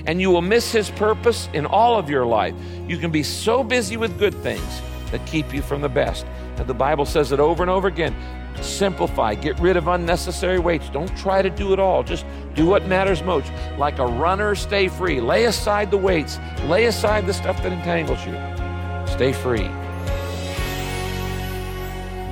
and 0.06 0.20
you 0.20 0.30
will 0.30 0.42
miss 0.42 0.72
His 0.72 0.90
purpose 0.90 1.48
in 1.52 1.66
all 1.66 1.98
of 1.98 2.10
your 2.10 2.26
life. 2.26 2.54
You 2.86 2.98
can 2.98 3.10
be 3.10 3.22
so 3.22 3.62
busy 3.62 3.96
with 3.96 4.18
good 4.18 4.34
things 4.34 4.82
that 5.10 5.24
keep 5.26 5.52
you 5.52 5.62
from 5.62 5.80
the 5.80 5.88
best. 5.88 6.26
The 6.66 6.74
Bible 6.74 7.04
says 7.04 7.32
it 7.32 7.40
over 7.40 7.62
and 7.62 7.70
over 7.70 7.88
again 7.88 8.14
simplify, 8.60 9.34
get 9.34 9.58
rid 9.60 9.76
of 9.76 9.88
unnecessary 9.88 10.58
weights. 10.58 10.88
Don't 10.90 11.14
try 11.16 11.42
to 11.42 11.50
do 11.50 11.72
it 11.72 11.78
all, 11.78 12.02
just 12.02 12.26
do 12.54 12.66
what 12.66 12.86
matters 12.86 13.22
most. 13.22 13.50
Like 13.78 13.98
a 13.98 14.06
runner, 14.06 14.54
stay 14.54 14.88
free. 14.88 15.20
Lay 15.20 15.44
aside 15.46 15.90
the 15.90 15.96
weights, 15.96 16.38
lay 16.64 16.86
aside 16.86 17.26
the 17.26 17.34
stuff 17.34 17.62
that 17.62 17.72
entangles 17.72 18.24
you. 18.26 18.32
Stay 19.06 19.32
free. 19.32 19.68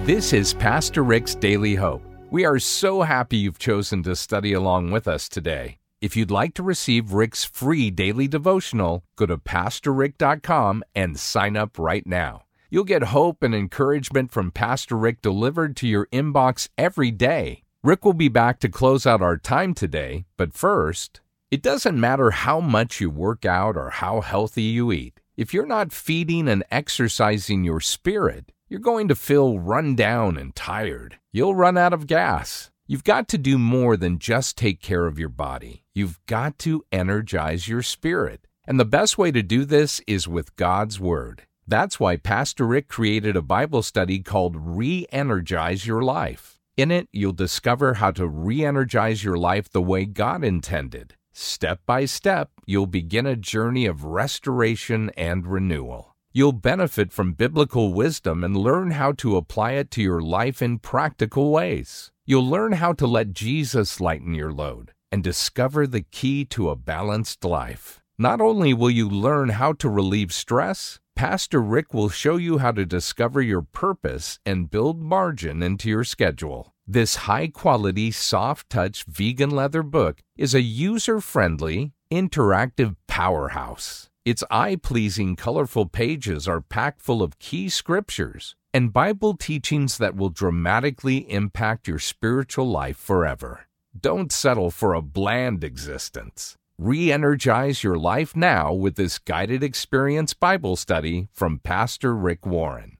This 0.04 0.32
is 0.32 0.54
Pastor 0.54 1.04
Rick's 1.04 1.34
Daily 1.34 1.74
Hope. 1.74 2.02
We 2.30 2.44
are 2.44 2.58
so 2.58 3.02
happy 3.02 3.38
you've 3.38 3.58
chosen 3.58 4.02
to 4.04 4.16
study 4.16 4.52
along 4.52 4.92
with 4.92 5.08
us 5.08 5.28
today. 5.28 5.78
If 6.00 6.16
you'd 6.16 6.30
like 6.30 6.54
to 6.54 6.62
receive 6.62 7.12
Rick's 7.12 7.44
free 7.44 7.90
daily 7.90 8.26
devotional, 8.26 9.04
go 9.16 9.26
to 9.26 9.36
PastorRick.com 9.36 10.82
and 10.94 11.18
sign 11.18 11.56
up 11.56 11.78
right 11.78 12.06
now. 12.06 12.44
You'll 12.72 12.84
get 12.84 13.02
hope 13.02 13.42
and 13.42 13.52
encouragement 13.52 14.30
from 14.30 14.52
Pastor 14.52 14.96
Rick 14.96 15.22
delivered 15.22 15.74
to 15.78 15.88
your 15.88 16.06
inbox 16.12 16.68
every 16.78 17.10
day. 17.10 17.64
Rick 17.82 18.04
will 18.04 18.12
be 18.12 18.28
back 18.28 18.60
to 18.60 18.68
close 18.68 19.06
out 19.06 19.20
our 19.20 19.36
time 19.36 19.74
today, 19.74 20.24
but 20.36 20.54
first, 20.54 21.20
it 21.50 21.62
doesn't 21.62 21.98
matter 21.98 22.30
how 22.30 22.60
much 22.60 23.00
you 23.00 23.10
work 23.10 23.44
out 23.44 23.76
or 23.76 23.90
how 23.90 24.20
healthy 24.20 24.62
you 24.62 24.92
eat. 24.92 25.18
If 25.36 25.52
you're 25.52 25.66
not 25.66 25.92
feeding 25.92 26.46
and 26.46 26.62
exercising 26.70 27.64
your 27.64 27.80
spirit, 27.80 28.52
you're 28.68 28.78
going 28.78 29.08
to 29.08 29.16
feel 29.16 29.58
run 29.58 29.96
down 29.96 30.36
and 30.36 30.54
tired. 30.54 31.18
You'll 31.32 31.56
run 31.56 31.76
out 31.76 31.92
of 31.92 32.06
gas. 32.06 32.70
You've 32.86 33.02
got 33.02 33.26
to 33.28 33.38
do 33.38 33.58
more 33.58 33.96
than 33.96 34.20
just 34.20 34.56
take 34.56 34.80
care 34.80 35.06
of 35.06 35.18
your 35.18 35.28
body. 35.28 35.82
You've 35.92 36.24
got 36.26 36.56
to 36.60 36.84
energize 36.92 37.66
your 37.66 37.82
spirit. 37.82 38.46
And 38.64 38.78
the 38.78 38.84
best 38.84 39.18
way 39.18 39.32
to 39.32 39.42
do 39.42 39.64
this 39.64 40.00
is 40.06 40.28
with 40.28 40.54
God's 40.54 41.00
Word. 41.00 41.48
That's 41.70 42.00
why 42.00 42.16
Pastor 42.16 42.66
Rick 42.66 42.88
created 42.88 43.36
a 43.36 43.42
Bible 43.42 43.82
study 43.82 44.18
called 44.24 44.56
Re 44.58 45.06
Energize 45.12 45.86
Your 45.86 46.02
Life. 46.02 46.58
In 46.76 46.90
it, 46.90 47.06
you'll 47.12 47.32
discover 47.32 47.94
how 47.94 48.10
to 48.10 48.26
re 48.26 48.64
energize 48.64 49.22
your 49.22 49.38
life 49.38 49.70
the 49.70 49.80
way 49.80 50.04
God 50.04 50.42
intended. 50.42 51.14
Step 51.32 51.78
by 51.86 52.06
step, 52.06 52.50
you'll 52.66 52.88
begin 52.88 53.24
a 53.24 53.36
journey 53.36 53.86
of 53.86 54.02
restoration 54.02 55.12
and 55.16 55.46
renewal. 55.46 56.16
You'll 56.32 56.50
benefit 56.50 57.12
from 57.12 57.34
biblical 57.34 57.94
wisdom 57.94 58.42
and 58.42 58.56
learn 58.56 58.90
how 58.90 59.12
to 59.12 59.36
apply 59.36 59.74
it 59.74 59.92
to 59.92 60.02
your 60.02 60.20
life 60.20 60.60
in 60.60 60.80
practical 60.80 61.52
ways. 61.52 62.10
You'll 62.26 62.50
learn 62.50 62.72
how 62.72 62.94
to 62.94 63.06
let 63.06 63.32
Jesus 63.32 64.00
lighten 64.00 64.34
your 64.34 64.52
load 64.52 64.90
and 65.12 65.22
discover 65.22 65.86
the 65.86 66.02
key 66.02 66.44
to 66.46 66.68
a 66.68 66.74
balanced 66.74 67.44
life. 67.44 68.02
Not 68.18 68.40
only 68.40 68.74
will 68.74 68.90
you 68.90 69.08
learn 69.08 69.50
how 69.50 69.72
to 69.74 69.88
relieve 69.88 70.32
stress, 70.32 70.98
Pastor 71.20 71.60
Rick 71.60 71.92
will 71.92 72.08
show 72.08 72.36
you 72.36 72.56
how 72.56 72.72
to 72.72 72.86
discover 72.86 73.42
your 73.42 73.60
purpose 73.60 74.38
and 74.46 74.70
build 74.70 75.02
margin 75.02 75.62
into 75.62 75.86
your 75.86 76.02
schedule. 76.02 76.72
This 76.86 77.28
high 77.28 77.48
quality, 77.48 78.10
soft 78.10 78.70
touch 78.70 79.04
vegan 79.04 79.50
leather 79.50 79.82
book 79.82 80.22
is 80.38 80.54
a 80.54 80.62
user 80.62 81.20
friendly, 81.20 81.92
interactive 82.10 82.96
powerhouse. 83.06 84.08
Its 84.24 84.42
eye 84.50 84.76
pleasing, 84.76 85.36
colorful 85.36 85.84
pages 85.84 86.48
are 86.48 86.62
packed 86.62 87.02
full 87.02 87.22
of 87.22 87.38
key 87.38 87.68
scriptures 87.68 88.56
and 88.72 88.90
Bible 88.90 89.36
teachings 89.36 89.98
that 89.98 90.16
will 90.16 90.30
dramatically 90.30 91.30
impact 91.30 91.86
your 91.86 91.98
spiritual 91.98 92.70
life 92.70 92.96
forever. 92.96 93.66
Don't 93.94 94.32
settle 94.32 94.70
for 94.70 94.94
a 94.94 95.02
bland 95.02 95.64
existence. 95.64 96.56
Re 96.80 97.12
energize 97.12 97.84
your 97.84 97.98
life 97.98 98.34
now 98.34 98.72
with 98.72 98.96
this 98.96 99.18
guided 99.18 99.62
experience 99.62 100.32
Bible 100.32 100.76
study 100.76 101.28
from 101.30 101.58
Pastor 101.58 102.16
Rick 102.16 102.46
Warren. 102.46 102.96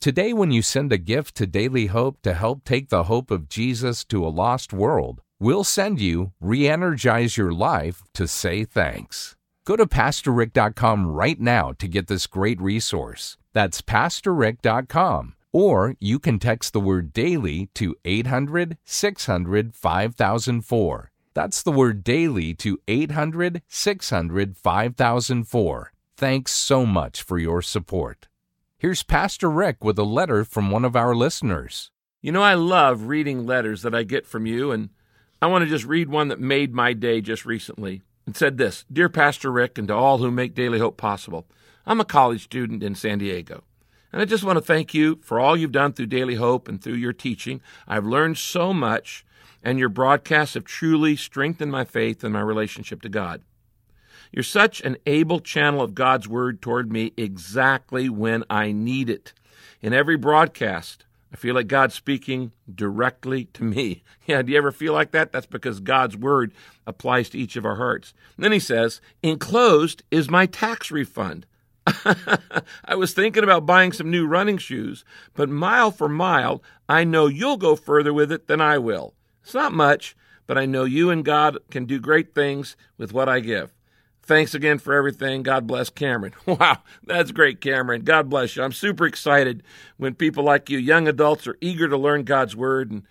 Today, 0.00 0.34
when 0.34 0.50
you 0.50 0.60
send 0.60 0.92
a 0.92 0.98
gift 0.98 1.34
to 1.36 1.46
Daily 1.46 1.86
Hope 1.86 2.20
to 2.24 2.34
help 2.34 2.62
take 2.62 2.90
the 2.90 3.04
hope 3.04 3.30
of 3.30 3.48
Jesus 3.48 4.04
to 4.04 4.22
a 4.22 4.28
lost 4.28 4.74
world, 4.74 5.22
we'll 5.40 5.64
send 5.64 5.98
you 5.98 6.32
Re 6.42 6.68
Energize 6.68 7.38
Your 7.38 7.52
Life 7.52 8.02
to 8.12 8.28
say 8.28 8.66
thanks. 8.66 9.34
Go 9.64 9.76
to 9.76 9.86
PastorRick.com 9.86 11.06
right 11.06 11.40
now 11.40 11.72
to 11.78 11.88
get 11.88 12.08
this 12.08 12.26
great 12.26 12.60
resource. 12.60 13.38
That's 13.54 13.80
PastorRick.com. 13.80 15.36
Or 15.54 15.96
you 15.98 16.18
can 16.18 16.38
text 16.38 16.74
the 16.74 16.80
word 16.80 17.14
daily 17.14 17.70
to 17.76 17.96
800 18.04 18.76
600 18.84 19.74
5004. 19.74 21.11
That's 21.34 21.62
the 21.62 21.72
word 21.72 22.04
daily 22.04 22.54
to 22.54 22.78
800 22.86 23.62
600 23.68 24.56
5004. 24.56 25.92
Thanks 26.16 26.52
so 26.52 26.84
much 26.86 27.22
for 27.22 27.38
your 27.38 27.62
support. 27.62 28.28
Here's 28.78 29.02
Pastor 29.02 29.50
Rick 29.50 29.82
with 29.82 29.98
a 29.98 30.04
letter 30.04 30.44
from 30.44 30.70
one 30.70 30.84
of 30.84 30.96
our 30.96 31.14
listeners. 31.14 31.90
You 32.20 32.32
know, 32.32 32.42
I 32.42 32.54
love 32.54 33.06
reading 33.06 33.46
letters 33.46 33.82
that 33.82 33.94
I 33.94 34.02
get 34.02 34.26
from 34.26 34.46
you, 34.46 34.70
and 34.70 34.90
I 35.40 35.46
want 35.46 35.64
to 35.64 35.70
just 35.70 35.84
read 35.84 36.08
one 36.08 36.28
that 36.28 36.40
made 36.40 36.74
my 36.74 36.92
day 36.92 37.20
just 37.20 37.44
recently. 37.46 38.02
It 38.26 38.36
said 38.36 38.58
this 38.58 38.84
Dear 38.92 39.08
Pastor 39.08 39.50
Rick, 39.50 39.78
and 39.78 39.88
to 39.88 39.94
all 39.94 40.18
who 40.18 40.30
make 40.30 40.54
Daily 40.54 40.78
Hope 40.78 40.96
possible, 40.96 41.46
I'm 41.86 42.00
a 42.00 42.04
college 42.04 42.44
student 42.44 42.82
in 42.82 42.94
San 42.94 43.18
Diego. 43.18 43.64
And 44.12 44.20
I 44.20 44.26
just 44.26 44.44
want 44.44 44.58
to 44.58 44.64
thank 44.64 44.92
you 44.92 45.18
for 45.22 45.40
all 45.40 45.56
you've 45.56 45.72
done 45.72 45.94
through 45.94 46.06
Daily 46.06 46.34
Hope 46.34 46.68
and 46.68 46.82
through 46.82 46.94
your 46.94 47.14
teaching. 47.14 47.60
I've 47.88 48.04
learned 48.04 48.36
so 48.36 48.74
much, 48.74 49.24
and 49.62 49.78
your 49.78 49.88
broadcasts 49.88 50.54
have 50.54 50.64
truly 50.64 51.16
strengthened 51.16 51.72
my 51.72 51.84
faith 51.84 52.24
and 52.24 52.32
my 52.32 52.40
relationship 52.40 53.02
to 53.02 53.08
God. 53.08 53.42
You're 54.32 54.42
such 54.42 54.80
an 54.80 54.96
able 55.06 55.40
channel 55.40 55.82
of 55.82 55.94
God's 55.94 56.26
Word 56.26 56.62
toward 56.62 56.90
me 56.90 57.12
exactly 57.16 58.08
when 58.08 58.44
I 58.48 58.72
need 58.72 59.10
it. 59.10 59.32
In 59.82 59.92
every 59.92 60.16
broadcast, 60.16 61.04
I 61.32 61.36
feel 61.36 61.54
like 61.54 61.66
God's 61.66 61.94
speaking 61.94 62.52
directly 62.72 63.46
to 63.54 63.64
me. 63.64 64.02
Yeah, 64.24 64.40
do 64.42 64.52
you 64.52 64.58
ever 64.58 64.70
feel 64.70 64.92
like 64.92 65.10
that? 65.10 65.32
That's 65.32 65.46
because 65.46 65.80
God's 65.80 66.16
word 66.16 66.54
applies 66.86 67.28
to 67.30 67.38
each 67.38 67.56
of 67.56 67.66
our 67.66 67.74
hearts. 67.74 68.14
And 68.36 68.44
then 68.44 68.52
he 68.52 68.60
says, 68.60 69.00
Enclosed 69.20 70.04
is 70.12 70.30
my 70.30 70.46
tax 70.46 70.92
refund. 70.92 71.44
I 72.84 72.94
was 72.94 73.12
thinking 73.12 73.42
about 73.42 73.66
buying 73.66 73.90
some 73.90 74.12
new 74.12 74.28
running 74.28 74.58
shoes, 74.58 75.04
but 75.34 75.48
mile 75.48 75.90
for 75.90 76.08
mile, 76.08 76.62
I 76.88 77.02
know 77.02 77.26
you'll 77.26 77.56
go 77.56 77.74
further 77.74 78.14
with 78.14 78.30
it 78.30 78.46
than 78.46 78.60
I 78.60 78.78
will. 78.78 79.14
It's 79.42 79.54
not 79.54 79.72
much, 79.72 80.16
but 80.46 80.58
I 80.58 80.66
know 80.66 80.84
you 80.84 81.10
and 81.10 81.24
God 81.24 81.58
can 81.70 81.84
do 81.84 81.98
great 81.98 82.34
things 82.34 82.76
with 82.98 83.12
what 83.12 83.28
I 83.28 83.40
give. 83.40 83.72
Thanks 84.24 84.54
again 84.54 84.78
for 84.78 84.94
everything. 84.94 85.42
God 85.42 85.66
bless 85.66 85.90
Cameron. 85.90 86.34
Wow, 86.46 86.78
that's 87.02 87.32
great, 87.32 87.60
Cameron. 87.60 88.02
God 88.02 88.30
bless 88.30 88.54
you. 88.54 88.62
I'm 88.62 88.72
super 88.72 89.04
excited 89.04 89.62
when 89.96 90.14
people 90.14 90.44
like 90.44 90.70
you, 90.70 90.78
young 90.78 91.08
adults, 91.08 91.46
are 91.46 91.58
eager 91.60 91.88
to 91.88 91.96
learn 91.96 92.22
God's 92.22 92.54
Word 92.54 92.90
and 92.90 93.02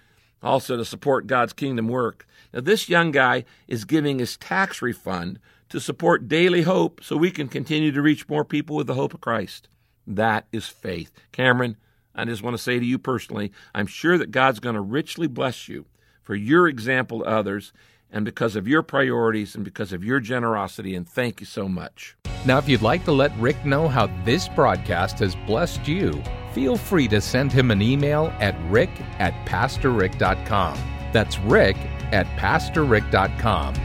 also 0.41 0.77
to 0.77 0.85
support 0.85 1.27
God's 1.27 1.53
kingdom 1.53 1.87
work. 1.89 2.25
Now, 2.53 2.61
this 2.61 2.87
young 2.87 3.11
guy 3.11 3.43
is 3.67 3.85
giving 3.85 4.19
his 4.19 4.37
tax 4.37 4.81
refund 4.81 5.39
to 5.69 5.79
support 5.79 6.27
Daily 6.27 6.61
Hope 6.63 7.03
so 7.03 7.17
we 7.17 7.31
can 7.31 7.47
continue 7.47 7.91
to 7.91 8.01
reach 8.01 8.29
more 8.29 8.45
people 8.45 8.75
with 8.75 8.87
the 8.87 8.93
hope 8.93 9.13
of 9.13 9.21
Christ. 9.21 9.67
That 10.07 10.47
is 10.51 10.67
faith. 10.67 11.11
Cameron, 11.31 11.77
I 12.15 12.25
just 12.25 12.43
want 12.43 12.55
to 12.55 12.61
say 12.61 12.79
to 12.79 12.85
you 12.85 12.97
personally, 12.97 13.51
I'm 13.73 13.87
sure 13.87 14.17
that 14.17 14.31
God's 14.31 14.59
going 14.59 14.75
to 14.75 14.81
richly 14.81 15.27
bless 15.27 15.67
you 15.67 15.85
for 16.21 16.35
your 16.35 16.67
example 16.67 17.19
to 17.19 17.25
others 17.25 17.73
and 18.11 18.25
because 18.25 18.55
of 18.55 18.67
your 18.67 18.81
priorities 18.81 19.55
and 19.55 19.63
because 19.63 19.93
of 19.93 20.03
your 20.03 20.19
generosity. 20.19 20.95
And 20.95 21.07
thank 21.07 21.39
you 21.39 21.45
so 21.45 21.67
much. 21.67 22.15
Now, 22.45 22.57
if 22.57 22.67
you'd 22.67 22.81
like 22.81 23.05
to 23.05 23.11
let 23.11 23.35
Rick 23.37 23.65
know 23.65 23.87
how 23.87 24.07
this 24.25 24.47
broadcast 24.49 25.19
has 25.19 25.35
blessed 25.47 25.87
you, 25.87 26.21
feel 26.53 26.75
free 26.75 27.07
to 27.07 27.21
send 27.21 27.51
him 27.51 27.71
an 27.71 27.81
email 27.81 28.33
at 28.39 28.55
rick 28.69 28.89
at 29.19 29.33
pastorrick.com. 29.45 30.77
That's 31.13 31.39
rick 31.39 31.77
at 32.11 32.25
pastorrick.com. 32.37 33.75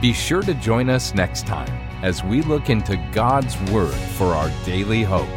Be 0.00 0.12
sure 0.12 0.42
to 0.42 0.54
join 0.54 0.90
us 0.90 1.14
next 1.14 1.46
time 1.46 1.72
as 2.02 2.22
we 2.22 2.42
look 2.42 2.70
into 2.70 2.96
God's 3.12 3.58
Word 3.70 3.94
for 3.94 4.28
our 4.28 4.50
daily 4.64 5.02
hope. 5.02 5.28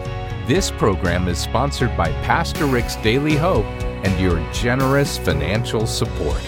This 0.48 0.72
program 0.72 1.28
is 1.28 1.38
sponsored 1.38 1.96
by 1.96 2.12
Pastor 2.24 2.66
Rick's 2.66 2.96
Daily 2.98 3.36
Hope 3.36 3.66
and 4.04 4.20
your 4.20 4.44
generous 4.52 5.16
financial 5.20 5.86
support. 5.86 6.42